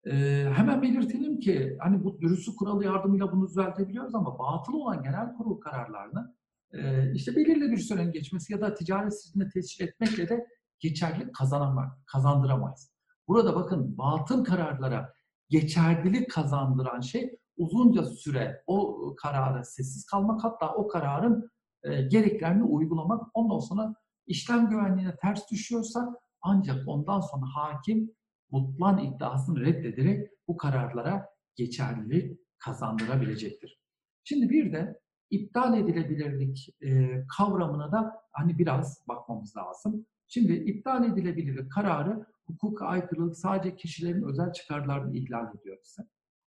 [0.06, 5.34] Ee, hemen belirtelim ki hani bu dürüstlük kuralı yardımıyla bunu düzeltebiliyoruz ama batıl olan genel
[5.34, 6.36] kurul kararlarını
[6.74, 10.48] e, işte belirli bir sürenin geçmesi ya da ticaret sicilinde tescil etmekle de
[10.80, 12.92] geçerli kazanamak, kazandıramayız.
[13.28, 15.14] Burada bakın batıl kararlara
[15.50, 21.52] geçerlilik kazandıran şey uzunca süre o karara sessiz kalmak hatta o kararın
[21.84, 23.96] e, gereklerini uygulamak ondan sonra
[24.28, 28.12] işlem güvenliğine ters düşüyorsa ancak ondan sonra hakim
[28.52, 33.82] butlan iddiasını reddederek bu kararlara geçerlilik kazandırabilecektir.
[34.24, 40.06] Şimdi bir de iptal edilebilirlik e, kavramına da hani biraz bakmamız lazım.
[40.28, 46.04] Şimdi iptal edilebilirlik kararı hukuka aykırılık sadece kişilerin özel çıkarlarını ihlal ediyor ise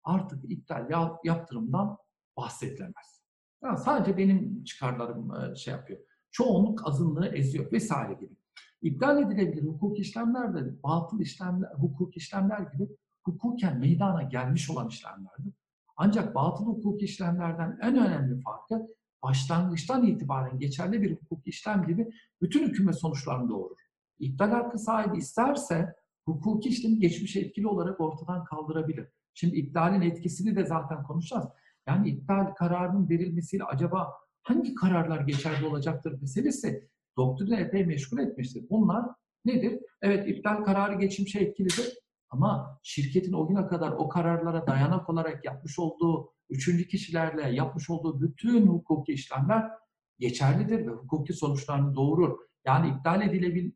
[0.04, 1.98] artık iptal yaptırımdan
[2.36, 3.22] bahsedilemez.
[3.64, 6.00] Yani sadece benim çıkarlarım şey yapıyor.
[6.30, 8.36] Çoğunluk azınlığı eziyor vesaire gibi.
[8.82, 12.88] İptal edilebilir hukuk işlemler batıl işlemler, hukuk işlemler gibi
[13.24, 15.54] hukuken meydana gelmiş olan işlemlerdir.
[15.96, 18.86] Ancak batıl hukuk işlemlerden en önemli farkı
[19.22, 22.10] başlangıçtan itibaren geçerli bir hukuk işlem gibi
[22.42, 23.78] bütün hükümet sonuçlarını doğurur.
[24.18, 29.08] İptal hakkı sahibi isterse hukuki işlemi geçmiş etkili olarak ortadan kaldırabilir.
[29.34, 31.44] Şimdi iptalin etkisini de zaten konuşacağız.
[31.86, 38.66] Yani iptal kararının verilmesiyle acaba hangi kararlar geçerli olacaktır meselesi doktrini epey meşgul etmiştir.
[38.70, 39.04] Bunlar
[39.44, 39.80] nedir?
[40.02, 41.98] Evet iptal kararı geçmişe etkilidir
[42.30, 48.20] ama şirketin o güne kadar o kararlara dayanak olarak yapmış olduğu üçüncü kişilerle yapmış olduğu
[48.20, 49.70] bütün hukuki işlemler
[50.18, 52.38] geçerlidir ve hukuki sonuçlarını doğurur.
[52.66, 53.22] Yani iptal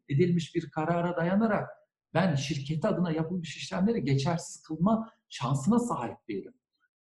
[0.09, 1.69] edilmiş bir karara dayanarak
[2.17, 6.55] ben şirket adına yapılmış işlemleri geçersiz kılma şansına sahip değilim.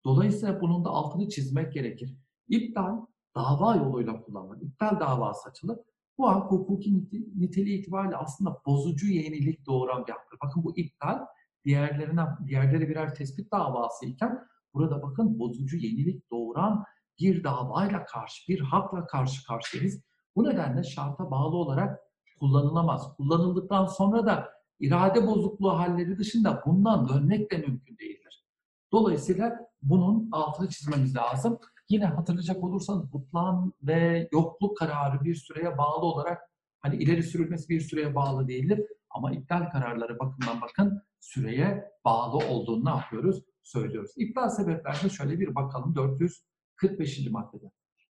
[0.05, 2.15] Dolayısıyla bunun da altını çizmek gerekir.
[2.49, 4.61] İptal dava yoluyla kullanılır.
[4.61, 5.79] İptal davası açılır.
[6.17, 6.93] Bu hak hukuki
[7.35, 10.39] niteliği itibariyle aslında bozucu yenilik doğuran bir haktır.
[10.43, 11.25] Bakın bu iptal
[11.65, 14.39] diğerlerine, diğerleri birer tespit davası iken
[14.73, 16.83] burada bakın bozucu yenilik doğuran
[17.19, 20.01] bir davayla karşı, bir hakla karşı karşıyayız.
[20.35, 21.99] Bu nedenle şarta bağlı olarak
[22.39, 23.15] kullanılamaz.
[23.17, 28.45] Kullanıldıktan sonra da irade bozukluğu halleri dışında bundan dönmek de mümkün değildir.
[28.91, 31.59] Dolayısıyla bunun altını çizmemiz lazım.
[31.89, 36.41] Yine hatırlayacak olursanız butlan ve yokluk kararı bir süreye bağlı olarak
[36.79, 38.79] hani ileri sürülmesi bir süreye bağlı değildir.
[39.09, 43.43] Ama iptal kararları bakımdan bakın süreye bağlı olduğunu ne yapıyoruz?
[43.63, 44.11] Söylüyoruz.
[44.15, 47.29] İptal sebeplerine şöyle bir bakalım 445.
[47.29, 47.71] maddede.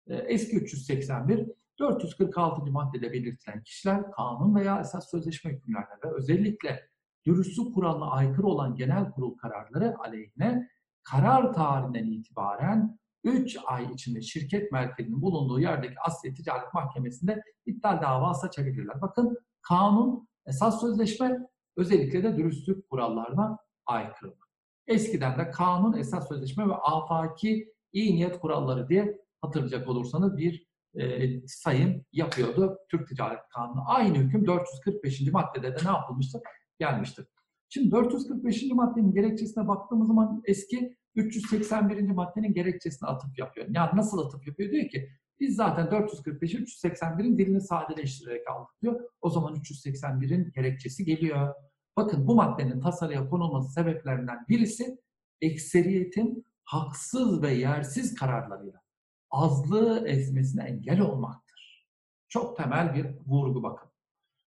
[0.08, 1.48] Ee, eski 381
[1.80, 2.72] 446.
[2.72, 6.90] maddede belirtilen kişiler kanun veya esas sözleşme hükümlerine ve özellikle
[7.26, 10.70] dürüstlük kuralına aykırı olan genel kurul kararları aleyhine
[11.04, 18.48] karar tarihinden itibaren 3 ay içinde şirket merkezinin bulunduğu yerdeki Asya Ticaret Mahkemesi'nde iptal davası
[18.48, 19.02] açabilirler.
[19.02, 21.40] Bakın kanun, esas sözleşme
[21.78, 24.34] özellikle de dürüstlük kurallarına aykırı.
[24.88, 30.69] Eskiden de kanun, esas sözleşme ve afaki iyi niyet kuralları diye hatırlayacak olursanız bir
[31.00, 33.84] e, sayım yapıyordu Türk Ticaret Kanunu.
[33.86, 35.22] Aynı hüküm 445.
[35.32, 36.42] maddede de ne yapılmıştır?
[36.80, 37.26] Gelmiştir.
[37.70, 38.64] Şimdi 445.
[38.72, 42.10] maddenin gerekçesine baktığımız zaman eski 381.
[42.10, 43.68] maddenin gerekçesine atıp yapıyor.
[43.70, 44.72] Yani nasıl atıp yapıyor?
[44.72, 45.10] Diyor ki
[45.40, 49.02] biz zaten 445'i 381'in dilini sadeleştirerek aldık diyor.
[49.22, 51.54] O zaman 381'in gerekçesi geliyor.
[51.98, 54.98] Bakın bu maddenin tasarıya konulması sebeplerinden birisi
[55.42, 58.82] ekseriyetin haksız ve yersiz kararlarıyla
[59.32, 61.86] azlığı ezmesine engel olmaktır.
[62.28, 63.90] Çok temel bir vurgu bakın.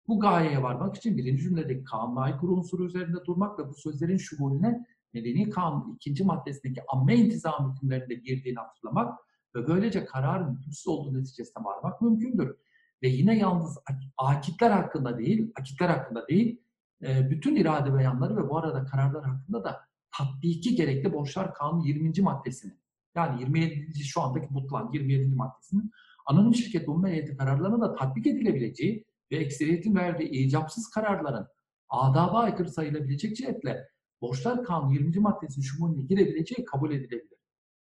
[0.07, 4.85] Bu gayeye varmak için birinci cümledeki kanuna aykırı unsuru üzerinde durmak ve bu sözlerin şumulüne
[5.13, 9.19] Medeni Kanun ikinci maddesindeki amme intizam hükümlerinde girdiğini hatırlamak
[9.55, 12.55] ve böylece kararın hükümsüz olduğu neticesine varmak mümkündür.
[13.03, 13.77] Ve yine yalnız
[14.17, 16.61] akitler hakkında değil, akitler hakkında değil,
[17.03, 22.21] e, bütün irade beyanları ve bu arada kararlar hakkında da tatbiki gerekli borçlar kanun 20.
[22.21, 22.73] maddesini
[23.15, 24.03] yani 27.
[24.03, 25.35] şu andaki butlan 27.
[25.35, 25.91] maddesinin
[26.25, 31.47] anonim şirket umum heyeti kararlarına da tatbik edilebileceği ve ekseriyetin verdiği icapsız kararların
[31.89, 33.87] adaba aykırı sayılabilecek cihetle
[34.21, 35.19] Borçlar Kanunu 20.
[35.19, 37.37] maddesinin şumulüne girebileceği kabul edilebilir.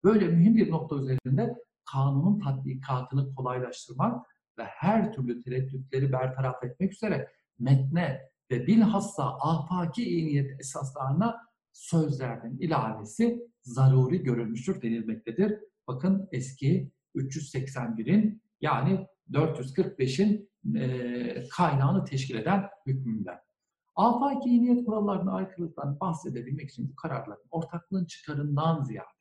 [0.04, 1.56] Böyle mühim bir nokta üzerinde
[1.94, 4.26] kanunun tatbikatını kolaylaştırmak
[4.58, 7.28] ve her türlü tereddütleri bertaraf etmek üzere
[7.60, 11.38] metne ve bilhassa afaki iyi niyet esaslarına
[11.74, 15.60] sözlerden ilavesi zaruri görülmüştür denilmektedir.
[15.88, 23.40] Bakın eski 381'in yani 445'in e, kaynağını teşkil eden hükmünden.
[23.96, 29.18] Afaki iyi niyet kurallarına aykırılıktan bahsedebilmek için bu kararların ortaklığın çıkarından ziyade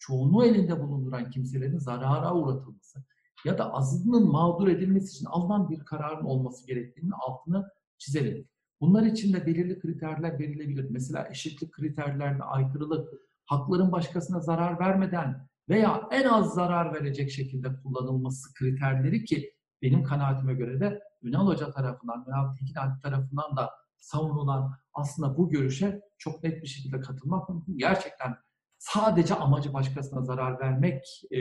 [0.00, 3.04] çoğunluğu elinde bulunduran kimselerin zarara uğratılması
[3.44, 8.48] ya da azınlığın mağdur edilmesi için alınan bir kararın olması gerektiğinin altını çizelim.
[8.80, 10.86] Bunlar için de belirli kriterler verilebilir.
[10.90, 13.12] Mesela eşitlik kriterlerine aykırılık,
[13.50, 20.54] hakların başkasına zarar vermeden veya en az zarar verecek şekilde kullanılması kriterleri ki benim kanaatime
[20.54, 26.42] göre de Ünal Hoca tarafından, Ünal Tekin Alp tarafından da savunulan aslında bu görüşe çok
[26.44, 27.78] net bir şekilde katılmak mümkün.
[27.78, 28.36] Gerçekten
[28.78, 31.40] sadece amacı başkasına zarar vermek e,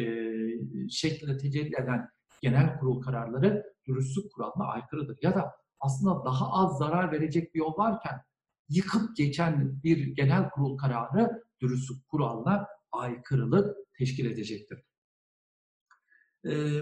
[0.89, 2.09] şeklinde tecelli eden
[2.41, 5.17] genel kurul kararları dürüstlük kuralına aykırıdır.
[5.21, 8.21] Ya da aslında daha az zarar verecek bir yol varken
[8.69, 14.83] yıkıp geçen bir genel kurul kararı dürüstlük kuralına aykırılık teşkil edecektir.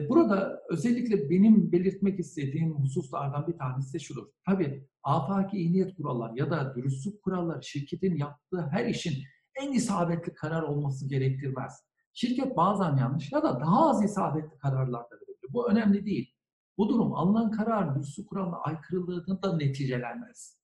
[0.09, 4.27] Burada özellikle benim belirtmek istediğim hususlardan bir tanesi de şudur.
[4.45, 9.23] Tabii afaki iyi niyet kurallar ya da dürüstlük kuralları şirketin yaptığı her işin
[9.61, 11.83] en isabetli karar olması gerektirmez.
[12.13, 15.53] Şirket bazen yanlış ya da daha az isabetli kararlar da verebilir.
[15.53, 16.33] Bu önemli değil.
[16.77, 20.57] Bu durum alınan karar dürüstlük kuralına aykırılığını da neticelenmez.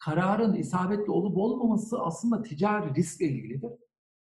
[0.00, 3.70] Kararın isabetli olup olmaması aslında ticari riskle ilgilidir.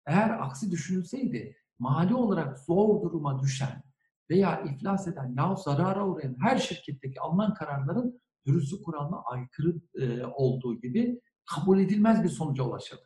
[0.07, 3.83] Eğer aksi düşünülseydi mali olarak zor duruma düşen
[4.31, 10.81] veya iflas eden yahut zarara uğrayan her şirketteki alınan kararların dürüstlük kuralına aykırı e, olduğu
[10.81, 12.99] gibi kabul edilmez bir sonuca ulaşır.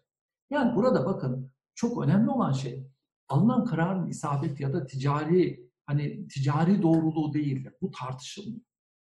[0.51, 2.87] Yani burada bakın çok önemli olan şey
[3.29, 7.73] alınan kararın isabet ya da ticari hani ticari doğruluğu değildir.
[7.83, 8.61] Bu tartışılmıyor.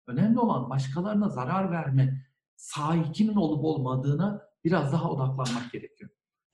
[0.06, 2.26] Önemli olan başkalarına zarar verme
[2.60, 6.10] sahikinin olup olmadığına biraz daha odaklanmak gerekiyor.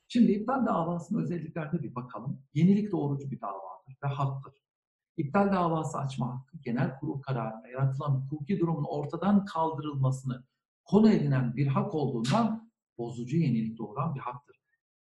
[0.08, 2.42] Şimdi iptal davasının özelliklerine bir bakalım.
[2.54, 4.54] Yenilik doğrucu bir davadır ve haktır.
[5.16, 10.44] İptal davası açma hakkı genel kurul kararına yaratılan hukuki durumun ortadan kaldırılmasını
[10.84, 14.56] konu edinen bir hak olduğundan bozucu yenilik doğuran bir haktır.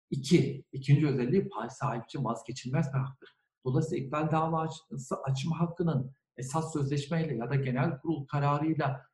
[0.09, 3.35] İki, ikinci özelliği pay sahibi vazgeçilmez bir haktır.
[3.65, 9.05] Dolayısıyla iptal davası açma hakkının esas sözleşmeyle ya da genel kurul kararıyla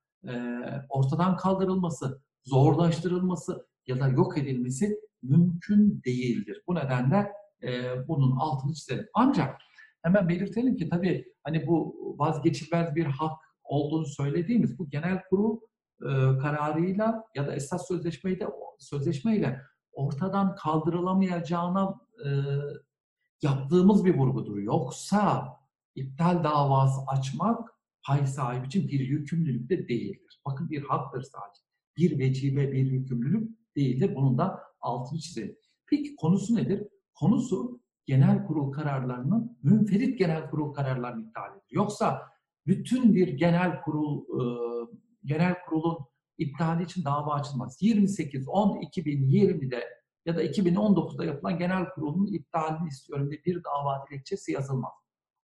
[0.90, 6.64] ortadan kaldırılması, zorlaştırılması ya da yok edilmesi mümkün değildir.
[6.68, 7.32] Bu nedenle
[7.64, 9.08] e, bunun altını çizelim.
[9.14, 9.62] Ancak
[10.04, 15.60] hemen belirtelim ki tabii hani bu vazgeçilmez bir hak olduğunu söylediğimiz bu genel kurul
[16.02, 18.48] e, kararıyla ya da esas sözleşmeyle
[18.80, 22.30] sözleşmeyle ortadan kaldırılamayacağına e,
[23.42, 24.58] yaptığımız bir vurgudur.
[24.58, 25.48] Yoksa
[25.96, 27.70] iptal davası açmak
[28.08, 30.42] pay sahibi için bir yükümlülük de değildir.
[30.46, 31.62] Bakın bir haktır sadece.
[31.98, 34.16] Bir vecibe, bir yükümlülük değildir.
[34.16, 35.58] Bunun da altını çizelim.
[35.90, 36.88] Peki konusu nedir?
[37.14, 41.64] Konusu genel kurul kararlarının münferit genel kurul kararlarının iptalidir.
[41.72, 42.22] Yoksa
[42.68, 44.44] bütün bir genel kurul e,
[45.26, 45.98] genel kurulun
[46.38, 47.78] iptali için dava açılmaz.
[47.82, 49.84] 28 10 2020'de
[50.26, 54.92] ya da 2019'da yapılan genel kurulun iptalini istiyorum diye bir dava dilekçesi yazılmaz.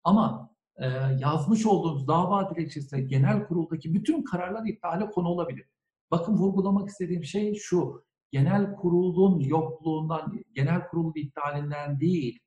[0.05, 0.87] Ama e,
[1.19, 5.67] yazmış olduğumuz dava dilekçesi genel kuruldaki bütün kararlar iptale konu olabilir.
[6.11, 12.39] Bakın vurgulamak istediğim şey şu genel kurulun yokluğundan, genel kurulun iptalinden değil,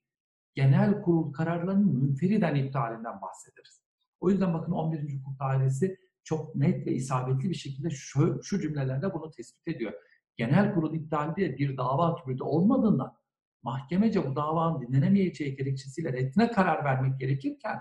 [0.56, 3.82] genel kurul kararlarının münferiden iptalinden bahsederiz.
[4.20, 5.20] O yüzden bakın 11.
[5.20, 9.94] Hukuk Dairesi çok net ve isabetli bir şekilde şu, şu cümlelerle bunu tespit ediyor.
[10.38, 13.14] Genel kurul iptali diye bir dava türü olmadığından
[13.64, 17.80] mahkemece bu davanın dinlenemeyeceği gerekçesiyle reddine karar vermek gerekirken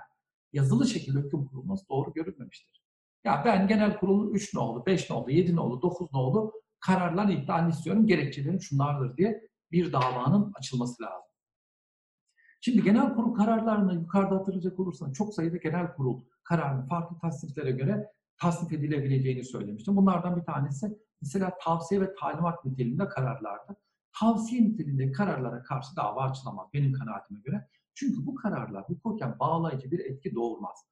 [0.53, 2.83] yazılı şekilde hüküm kurulması doğru görülmemiştir.
[3.25, 6.19] Ya ben genel kurulun 3 ne oldu, 5 ne oldu, 7 ne oldu, 9 ne
[6.19, 8.07] oldu kararların iptalini istiyorum.
[8.07, 11.29] Gerekçelerim şunlardır diye bir davanın açılması lazım.
[12.61, 18.13] Şimdi genel kurul kararlarını yukarıda hatırlayacak olursanız çok sayıda genel kurul kararının farklı tasniflere göre
[18.41, 19.97] tasnif edilebileceğini söylemiştim.
[19.97, 23.77] Bunlardan bir tanesi mesela tavsiye ve talimat niteliğinde kararlardı.
[24.21, 27.69] Tavsiye niteliğinde kararlara karşı dava açılamaz benim kanaatime göre.
[27.99, 30.87] Çünkü bu kararlar hukuken bağlayıcı bir etki doğurmaz.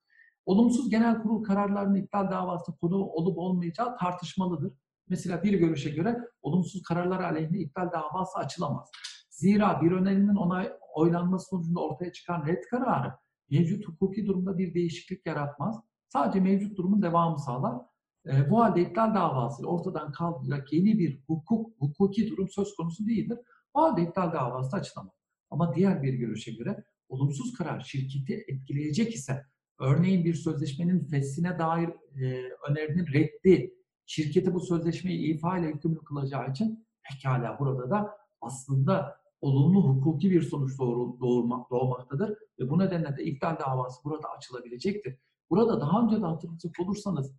[0.46, 4.72] Olumsuz genel kurul kararlarının iptal davası konu olup olmayacağı tartışmalıdır.
[5.08, 8.90] Mesela bir görüşe göre olumsuz kararlar aleyhine iptal davası açılamaz.
[9.30, 13.12] Zira bir önerinin onay oylanması sonucunda ortaya çıkan red kararı
[13.50, 15.80] mevcut hukuki durumda bir değişiklik yaratmaz.
[16.08, 17.76] Sadece mevcut durumun devamı sağlar.
[18.26, 23.38] E, bu halde iptal davası ortadan kaldıracak yeni bir hukuk, hukuki durum söz konusu değildir.
[23.74, 25.14] Bu halde iptal davası açılamaz.
[25.50, 29.46] Ama diğer bir görüşe göre olumsuz karar şirketi etkileyecek ise
[29.80, 33.74] örneğin bir sözleşmenin feshine dair e, önerinin reddi
[34.06, 40.42] şirketi bu sözleşmeyi ifa ile yükümlü kılacağı için pekala burada da aslında olumlu hukuki bir
[40.42, 45.18] sonuç doğru, doğurmak, doğmaktadır ve bu nedenle de iptal davası burada açılabilecektir.
[45.50, 47.32] Burada daha önce de hatırlayacak olursanız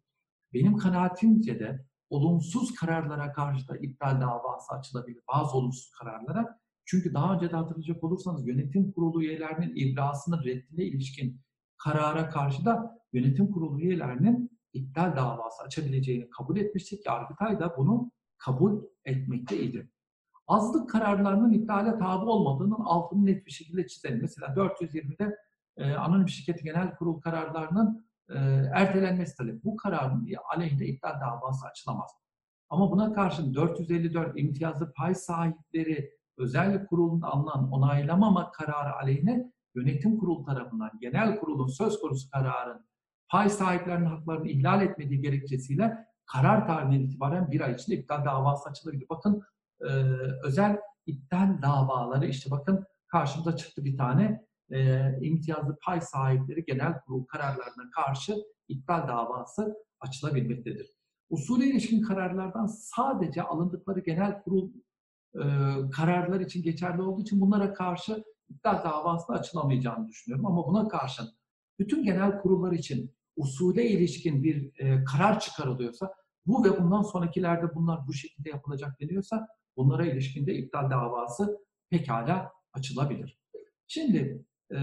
[0.53, 5.21] benim kanaatimce de olumsuz kararlara karşı da iptal davası açılabilir.
[5.34, 6.60] Bazı olumsuz kararlara.
[6.88, 11.41] Çünkü daha önce de hatırlayacak olursanız yönetim kurulu üyelerinin ibrasının reddine ilişkin
[11.78, 17.06] karara karşı da yönetim kurulu üyelerinin iptal davası açabileceğini kabul etmiştik.
[17.06, 19.91] Yargıtay da bunu kabul etmekteydi.
[20.47, 24.21] Azlık kararlarının iptale tabi olmadığının altını net bir şekilde çizelim.
[24.21, 25.36] Mesela 420'de
[25.78, 28.36] e, anonim şirket genel kurul kararlarının e,
[28.73, 29.63] ertelenmesi talebi.
[29.63, 32.12] Bu kararın aleyhinde iptal davası açılamaz.
[32.69, 40.45] Ama buna karşın 454 imtiyazlı pay sahipleri özel kurulunda alınan onaylamama kararı aleyhine yönetim kurulu
[40.45, 42.86] tarafından genel kurulun söz konusu kararın
[43.30, 49.06] pay sahiplerinin haklarını ihlal etmediği gerekçesiyle karar tarihinden itibaren bir ay içinde iptal davası açılabilir.
[49.10, 49.41] Bakın
[49.82, 49.88] e,
[50.43, 57.26] özel iptal davaları işte bakın karşımıza çıktı bir tane e, imtiyazlı pay sahipleri genel kurul
[57.26, 58.36] kararlarına karşı
[58.67, 60.97] iptal davası açılabilmektedir.
[61.30, 64.71] Usulü ilişkin kararlardan sadece alındıkları genel kurul
[65.38, 65.45] e,
[65.91, 70.45] kararlar için geçerli olduğu için bunlara karşı iptal davası açılamayacağını düşünüyorum.
[70.45, 71.30] Ama buna karşın
[71.80, 76.13] bütün genel kurullar için usule ilişkin bir e, karar çıkarılıyorsa
[76.45, 79.47] bu ve bundan sonrakilerde bunlar bu şekilde yapılacak deniyorsa
[79.78, 81.58] bunlara ilişkin de iptal davası
[81.89, 83.39] pekala açılabilir.
[83.88, 84.78] Şimdi e,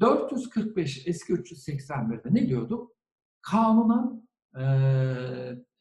[0.00, 2.92] 445 eski 381'de ne diyorduk?
[3.42, 4.22] Kanuna,
[4.58, 4.64] e,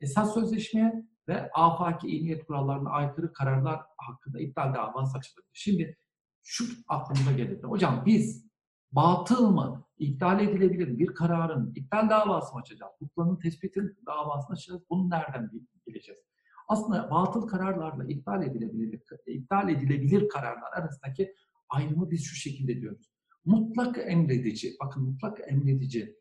[0.02, 5.50] esas sözleşmeye ve afaki iyi niyet kurallarına aykırı kararlar hakkında iptal davası açılabilir.
[5.54, 5.98] Şimdi
[6.44, 7.68] şu aklımıza gelirdi.
[7.68, 8.50] Hocam biz
[8.92, 12.92] batıl mı, iptal edilebilir bir kararın iptal davası mı açacağız?
[13.00, 14.82] Hukukların tespitin davasını açacağız.
[14.90, 15.52] Bunu nereden
[15.88, 16.22] bileceğiz?
[16.68, 21.36] Aslında batıl kararlarla iptal edilebilir, iptal edilebilir kararlar arasındaki
[21.70, 23.12] ayrımı biz şu şekilde diyoruz.
[23.46, 26.16] Mutlak emredici, bakın mutlak emredici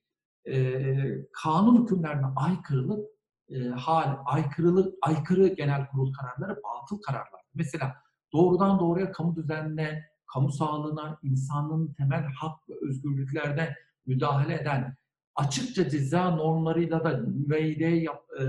[0.49, 0.85] e,
[1.33, 3.18] kanun hükümlerine aykırılık
[3.51, 7.41] e, hal, aykırılık, aykırı genel kurul kararları batıl kararlar.
[7.55, 7.97] Mesela
[8.33, 13.75] doğrudan doğruya kamu düzenine, kamu sağlığına, insanın temel hak ve özgürlüklerine
[14.07, 14.97] müdahale eden,
[15.35, 18.45] açıkça ceza normlarıyla da müeyyide, yap, e,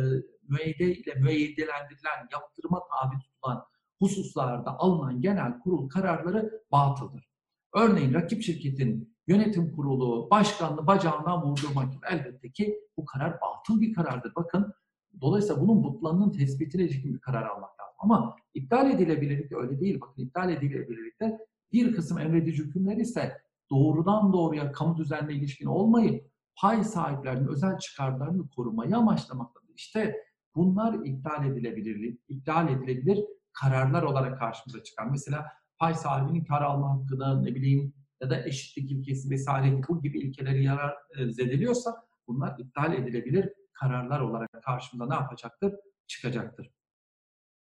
[0.49, 3.65] müeyyide ile müeyyidelendirilen, yaptırıma tabi tutulan
[3.99, 7.29] hususlarda alınan genel kurul kararları batıldır.
[7.75, 13.93] Örneğin rakip şirketin yönetim kurulu başkanını bacağından vurdurmak gibi elbette ki bu karar batıl bir
[13.93, 14.35] karardır.
[14.35, 14.73] Bakın
[15.21, 17.95] dolayısıyla bunun mutlanının tespitine ilişkin bir karar almak lazım.
[17.99, 20.01] Ama iptal edilebilirlik öyle değil.
[20.01, 21.37] Bakın iptal edilebilirlikte
[21.71, 28.49] bir kısım emredici hükümler ise doğrudan doğruya kamu düzenine ilişkin olmayıp pay sahiplerinin özel çıkarlarını
[28.49, 29.73] korumayı amaçlamaktadır.
[29.75, 30.15] İşte
[30.55, 35.11] bunlar iptal edilebilir, iptal edilebilir kararlar olarak karşımıza çıkan.
[35.11, 35.45] Mesela
[35.79, 40.63] pay sahibinin kar alma hakkını ne bileyim ya da eşitlik ilkesi vesaire bu gibi ilkeleri
[40.63, 41.95] yarar e, zedeliyorsa
[42.27, 45.75] bunlar iptal edilebilir kararlar olarak karşımıza ne yapacaktır?
[46.07, 46.71] Çıkacaktır.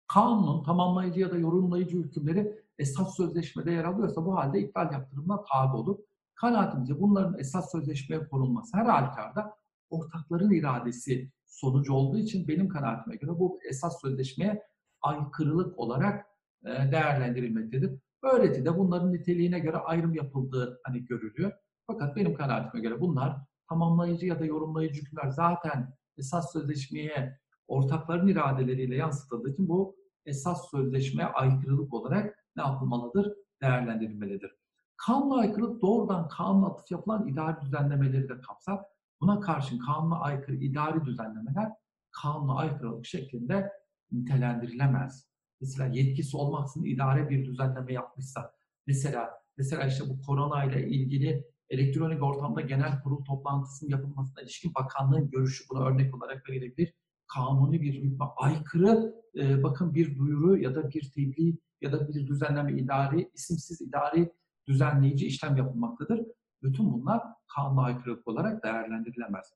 [0.08, 5.76] Kanunun tamamlayıcı ya da yorumlayıcı hükümleri esas sözleşmede yer alıyorsa bu halde iptal yaptırımına tabi
[5.76, 6.00] olur.
[6.36, 9.56] Kanaatimce bunların esas sözleşmeye konulması her halükarda
[9.90, 14.64] ortakların iradesi sonucu olduğu için benim kanaatime göre bu esas sözleşmeye
[15.02, 16.26] aykırılık olarak
[16.66, 18.00] e, değerlendirilmektedir.
[18.24, 21.52] Öğretide bunların niteliğine göre ayrım yapıldığı hani görülüyor.
[21.88, 23.38] Fakat benim kanaatime göre bunlar
[23.70, 31.28] tamamlayıcı ya da yorumlayıcı hükümler zaten esas sözleşmeye ortakların iradeleriyle yansıtıldığı için bu esas sözleşmeye
[31.28, 33.34] aykırılık olarak ne yapılmalıdır?
[33.62, 34.52] Değerlendirilmelidir.
[34.98, 38.80] Kanuna aykırılık doğrudan kanuna atıf yapılan idari düzenlemeleri de kapsar.
[39.22, 41.72] Buna karşın kanuna aykırı idari düzenlemeler
[42.12, 43.72] kanuna aykırılık şeklinde
[44.12, 45.28] nitelendirilemez.
[45.62, 48.52] Mesela yetkisi olmaksızın idare bir düzenleme yapmışsa,
[48.88, 55.30] mesela mesela işte bu korona ile ilgili elektronik ortamda genel kurul toplantısının yapılmasına ilişkin bakanlığın
[55.30, 56.94] görüşü buna örnek olarak verilebilir.
[57.28, 62.28] Kanuni bir hükme aykırı e, bakın bir duyuru ya da bir tebliğ ya da bir
[62.28, 64.32] düzenleme idari, isimsiz idari
[64.68, 66.26] düzenleyici işlem yapılmaktadır.
[66.64, 67.22] Bütün bunlar
[67.56, 69.54] kanuna aykırılık olarak değerlendirilemez.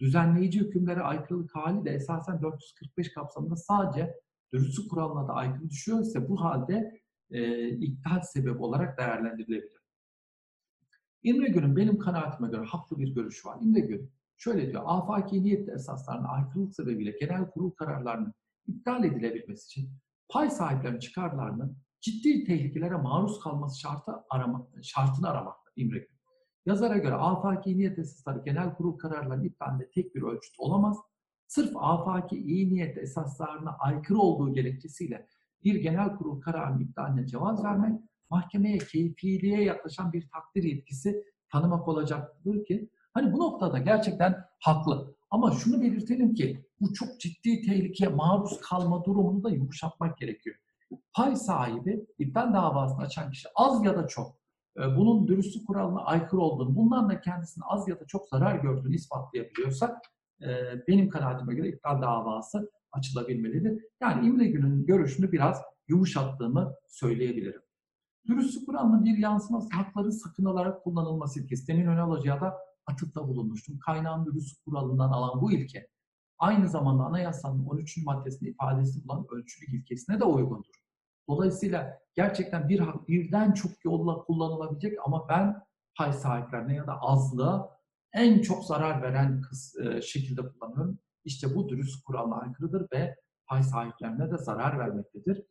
[0.00, 4.14] Düzenleyici hükümlere aykırılık hali de esasen 445 kapsamında sadece
[4.52, 7.00] dürüstlük kuralına da aykırı düşüyor ise bu halde
[7.30, 9.85] e, iptal sebep olarak değerlendirilebilir.
[11.26, 13.58] İmregül'ün benim kanaatime göre haklı bir görüşü var.
[13.60, 14.06] İmregül
[14.36, 18.34] Şöyle diyor, afaki niyetli esaslarına aykırılık sebebiyle genel kurul kararlarının
[18.66, 19.90] iptal edilebilmesi için
[20.28, 26.16] pay sahiplerinin çıkarlarının ciddi tehlikelere maruz kalması şartı arama, şartını aramakta İmre Gün.
[26.66, 30.96] Yazara göre afaki niyet esasları genel kurul kararlarının iptalinde tek bir ölçüt olamaz.
[31.46, 35.26] Sırf afaki iyi niyet esaslarına aykırı olduğu gerekçesiyle
[35.64, 38.00] bir genel kurul kararının iptaline cevaz vermek,
[38.30, 45.16] mahkemeye keyfiliğe yaklaşan bir takdir yetkisi tanımak olacaktır ki hani bu noktada gerçekten haklı.
[45.30, 50.56] Ama şunu belirtelim ki bu çok ciddi tehlikeye maruz kalma durumunu da yumuşatmak gerekiyor.
[51.14, 54.36] Pay sahibi iptal davasını açan kişi az ya da çok
[54.76, 58.94] e, bunun dürüstlük kuralına aykırı olduğunu, bundan da kendisine az ya da çok zarar gördüğünü
[58.94, 60.00] ispatlayabiliyorsa
[60.42, 60.48] e,
[60.88, 63.84] benim kanaatime göre iptal davası açılabilmelidir.
[64.00, 67.65] Yani İmre Gün'ün görüşünü biraz yumuşattığımı söyleyebilirim.
[68.26, 71.68] Dürüstlük kuralının bir yansıması hakların sakınılarak kullanılması ilkesi.
[71.68, 73.78] Demin Önal Hoca'ya da atıfta bulunmuştum.
[73.78, 75.88] Kaynağın dürüstlük kuralından alan bu ilke
[76.38, 78.04] aynı zamanda anayasanın 13.
[78.04, 80.74] maddesinde ifadesi bulan ölçülük ilkesine de uygundur.
[81.28, 85.62] Dolayısıyla gerçekten bir hak birden çok yolla kullanılabilecek ama ben
[85.98, 87.76] pay sahiplerine ya da azlığa
[88.12, 89.42] en çok zarar veren
[89.84, 90.98] e, şekilde kullanıyorum.
[91.24, 93.16] İşte bu dürüst kuralına aykırıdır ve
[93.46, 95.42] pay sahiplerine de zarar vermektedir.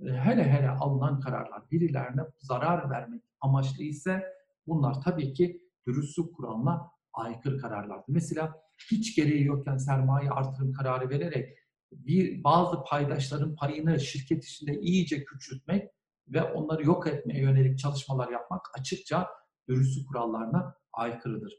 [0.00, 4.24] Hele hele alınan kararlar birilerine zarar vermek amaçlı ise
[4.66, 8.04] bunlar tabii ki dürüstlük kuralına aykırı kararlardır.
[8.08, 11.58] Mesela hiç gereği yokken sermaye artırım kararı vererek
[11.92, 15.90] bir bazı paydaşların payını şirket içinde iyice küçültmek
[16.28, 19.28] ve onları yok etmeye yönelik çalışmalar yapmak açıkça
[19.68, 21.52] dürüstlük kurallarına aykırıdır.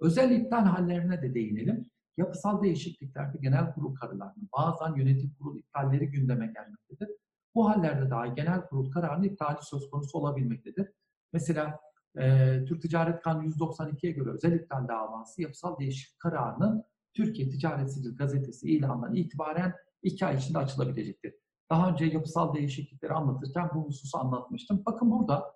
[0.00, 1.90] Özel iptal hallerine de değinelim.
[2.16, 7.08] Yapısal değişikliklerde genel kurul kararlarının bazen yönetim kurulu iptalleri gündeme gelmektedir.
[7.54, 10.92] Bu hallerde dahi genel kurul kararının iptali söz konusu olabilmektedir.
[11.32, 11.80] Mesela
[12.18, 16.84] e, Türk Ticaret Kanunu 192'ye göre özel iptal davası yapısal değişiklik kararının
[17.14, 21.34] Türkiye Ticaret Sicil Gazetesi ilanından itibaren iki ay içinde açılabilecektir.
[21.70, 24.82] Daha önce yapısal değişiklikleri anlatırken bu hususu anlatmıştım.
[24.86, 25.54] Bakın burada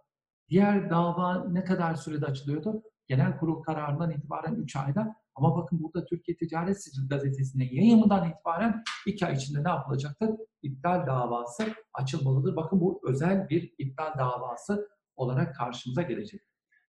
[0.48, 2.82] diğer dava ne kadar sürede açılıyordu?
[3.08, 5.21] Genel kurul kararından itibaren 3 ayda.
[5.34, 10.30] Ama bakın burada Türkiye Ticaret Sicil Gazetesi'nin yayımından itibaren 2 ay içinde ne yapılacaktır?
[10.62, 12.56] İptal davası açılmalıdır.
[12.56, 16.40] Bakın bu özel bir iptal davası olarak karşımıza gelecek.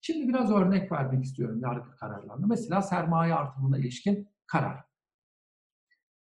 [0.02, 2.48] Şimdi biraz örnek vermek istiyorum yargı kararlarına.
[2.48, 4.84] Mesela sermaye artımına ilişkin karar.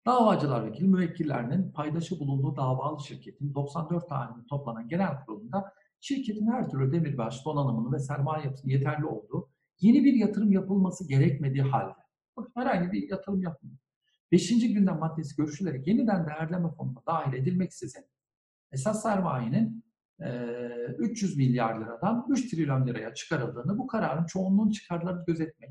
[0.06, 6.92] Davacılar vekili müvekkillerinin paydaşı bulunduğu davalı şirketin 94 tane toplanan genel kurulunda şirketin her türlü
[6.92, 9.50] demirbaş donanımının ve sermaye yapısının yeterli olduğu,
[9.80, 11.94] yeni bir yatırım yapılması gerekmediği halde,
[12.54, 13.78] herhangi bir yatırım yapılmıyor.
[14.32, 18.04] Beşinci gündem maddesi görüşülerek yeniden değerleme fonuna dahil edilmeksizin
[18.72, 19.84] esas sermayenin
[20.98, 25.70] 300 milyar liradan 3 trilyon liraya çıkarıldığını, bu kararın çoğunluğun çıkarlarını gözetmek,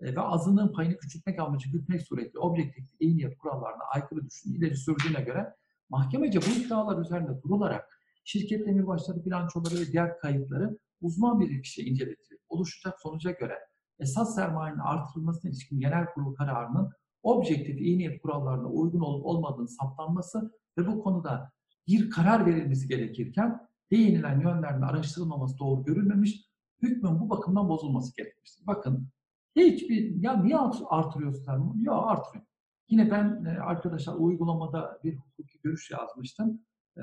[0.00, 4.76] e, ve azınlığın payını küçültmek amacı gütmek suretiyle objektif iyi niyet kurallarına aykırı düşünü ileri
[4.76, 5.54] sürdüğüne göre
[5.88, 12.40] mahkemece bu iddialar üzerinde durularak şirket demirbaşları bilançoları ve diğer kayıtları uzman bir kişi inceletilip
[12.48, 13.58] oluşacak sonuca göre
[13.98, 16.90] esas sermayenin artırılmasına ilişkin genel kurul kararının
[17.22, 21.52] objektif iyi niyet kurallarına uygun olup olmadığını saptanması ve bu konuda
[21.86, 26.44] bir karar verilmesi gerekirken değinilen yönlerin araştırılmaması doğru görülmemiş,
[26.82, 28.66] hükmün bu bakımdan bozulması gerekmiştir.
[28.66, 29.08] Bakın
[29.56, 30.56] Hiçbir, ya niye
[30.88, 31.72] artırıyorsun sen?
[31.82, 32.44] Ya artırıyor.
[32.88, 36.60] Yine ben e, arkadaşlar uygulamada bir hukuki görüş yazmıştım.
[36.96, 37.02] E,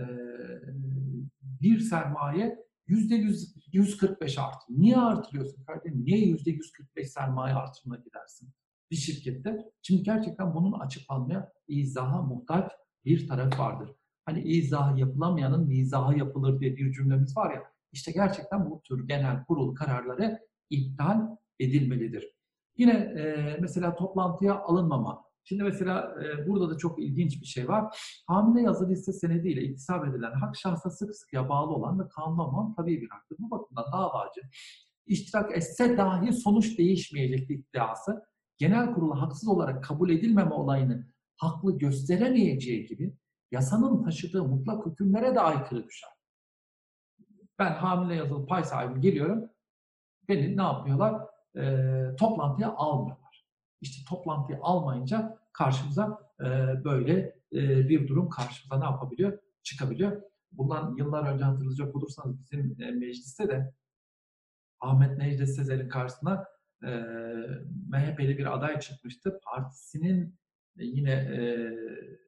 [1.61, 2.65] bir sermaye
[3.71, 4.65] 145 artı.
[4.69, 6.05] Niye artırıyorsun kardeşim?
[6.05, 8.49] Niye yüzde 145 sermaye artırımına gidersin
[8.91, 9.71] bir şirkette?
[9.81, 12.71] Şimdi gerçekten bunun açıklanmaya izaha muhtaç
[13.05, 13.95] bir taraf vardır.
[14.25, 17.63] Hani izah yapılamayanın mizahı yapılır diye bir cümlemiz var ya.
[17.91, 20.39] İşte gerçekten bu tür genel kurul kararları
[20.69, 22.33] iptal edilmelidir.
[22.77, 25.23] Yine e, mesela toplantıya alınmama.
[25.43, 27.97] Şimdi mesela e, burada da çok ilginç bir şey var.
[28.27, 32.75] Hamile yazılı liste senediyle iktisap edilen hak şahsa sık sıkıya bağlı olan ve kanuna olan
[32.75, 33.37] tabii bir haktır.
[33.39, 34.41] Bu bakımdan davacı
[35.05, 38.23] iştirak etse dahi sonuç değişmeyecek iddiası
[38.57, 43.15] genel kurulu haksız olarak kabul edilmeme olayını haklı gösteremeyeceği gibi
[43.51, 46.09] yasanın taşıdığı mutlak hükümlere de aykırı düşer.
[47.59, 49.49] Ben hamile yazılı pay sahibi geliyorum.
[50.29, 51.31] Beni ne yapıyorlar?
[51.55, 53.20] e, toplantıya almıyorlar.
[53.81, 56.45] İşte toplantıya almayınca karşımıza e,
[56.83, 59.39] böyle e, bir durum karşımıza ne yapabiliyor?
[59.63, 60.21] Çıkabiliyor.
[60.51, 63.73] Bundan yıllar önce hatırlayacak olursanız bizim e, mecliste de
[64.79, 66.45] Ahmet Necdet Sezer'in karşısına
[66.83, 66.89] e,
[67.89, 69.39] MHP'li bir aday çıkmıştı.
[69.43, 70.39] Partisinin
[70.77, 71.69] e, yine e,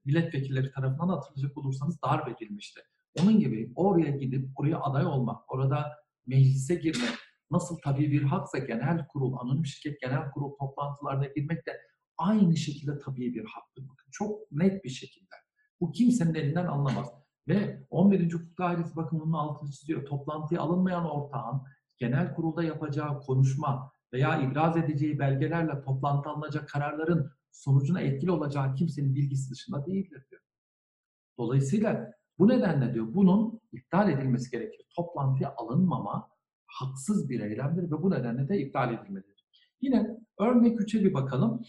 [0.05, 2.81] milletvekilleri tarafından hatırlayacak olursanız darp edilmişti.
[3.21, 5.91] Onun gibi oraya gidip oraya aday olmak, orada
[6.27, 7.09] meclise girmek,
[7.53, 11.71] nasıl tabii bir haksa genel kurul, anonim şirket genel kurul toplantılarına girmek de
[12.17, 13.83] aynı şekilde tabii bir haktır.
[13.89, 15.35] Bakın çok net bir şekilde.
[15.81, 17.07] Bu kimsenin elinden alınamaz.
[17.47, 18.33] Ve 11.
[18.33, 20.05] Hukuk Dairesi bakın bunun altını çiziyor.
[20.05, 21.61] Toplantıya alınmayan ortağın
[21.97, 29.15] genel kurulda yapacağı konuşma veya ibraz edeceği belgelerle toplantı alınacak kararların sonucuna etkili olacağı kimsenin
[29.15, 30.41] bilgisi dışında değildir diyor.
[31.37, 34.85] Dolayısıyla bu nedenle diyor bunun iptal edilmesi gerekir.
[34.95, 36.29] Toplantıya alınmama
[36.73, 39.45] haksız bir eylemdir ve bu nedenle de iptal edilmelidir.
[39.81, 41.61] Yine örnek 3'e bir bakalım.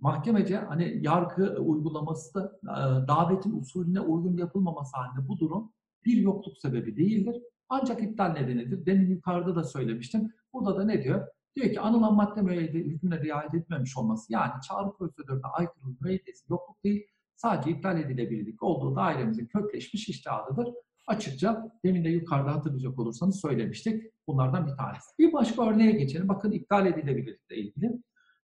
[0.00, 5.72] Mahkemece hani yargı uygulaması da e, davetin usulüne uygun yapılmaması halinde bu durum
[6.04, 7.42] bir yokluk sebebi değildir.
[7.68, 8.86] Ancak iptal nedenidir.
[8.86, 10.32] Demin yukarıda da söylemiştim.
[10.52, 11.26] Burada da ne diyor?
[11.56, 16.84] Diyor ki anılan madde müeyyide hükmüne riayet etmemiş olması yani çağrı prosedürüne aykırı müeyyidesi yokluk
[16.84, 20.68] değil sadece iptal edilebilirlik olduğu dairemizin kökleşmiş iştihadıdır.
[21.06, 24.12] Açıkça demin de yukarıda hatırlayacak olursanız söylemiştik.
[24.28, 25.10] Bunlardan bir tanesi.
[25.18, 26.28] Bir başka örneğe geçelim.
[26.28, 28.02] Bakın iptal edilebilirlikle ilgili.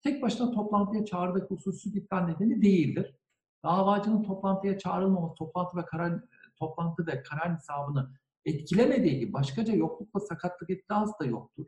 [0.04, 3.16] Tek başına toplantıya çağrıdaki usulsüzlük iptal nedeni değildir.
[3.64, 6.24] Davacının toplantıya çağrılmaması, toplantı ve karar
[6.56, 8.10] toplantı ve karar hesabını
[8.46, 11.66] etkilemediği gibi başkaca yokluk ve sakatlık iddiası da yoktur.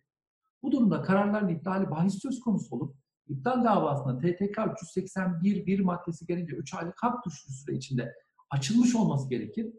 [0.64, 2.96] Bu durumda kararların iptali bahis söz konusu olup
[3.28, 8.14] iptal davasında TTK 381 bir maddesi gelince 3 aylık hak düşüşü süre içinde
[8.50, 9.74] açılmış olması gerekir.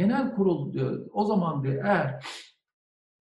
[0.00, 2.24] Genel kurul diyor, o zaman diyor eğer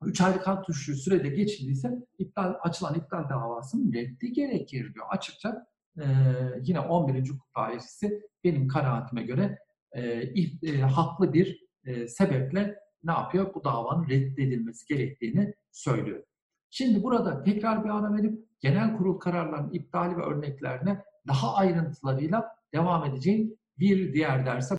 [0.04, 5.06] 3 aylık hak düşüşü sürede geçildiyse iptal, açılan iptal davasının reddi gerekir diyor.
[5.10, 5.68] Açıkça
[5.98, 6.06] e,
[6.62, 7.30] yine 11.
[7.30, 9.58] hukuk dairesi benim kanaatime göre
[9.92, 10.02] e,
[10.64, 13.54] e, haklı bir e, sebeple ne yapıyor?
[13.54, 16.24] Bu davanın reddedilmesi gerektiğini söylüyor.
[16.70, 23.06] Şimdi burada tekrar bir ara verip genel kurul kararlarının iptali ve örneklerine daha ayrıntılarıyla devam
[23.06, 24.79] edeceğim bir diğer derse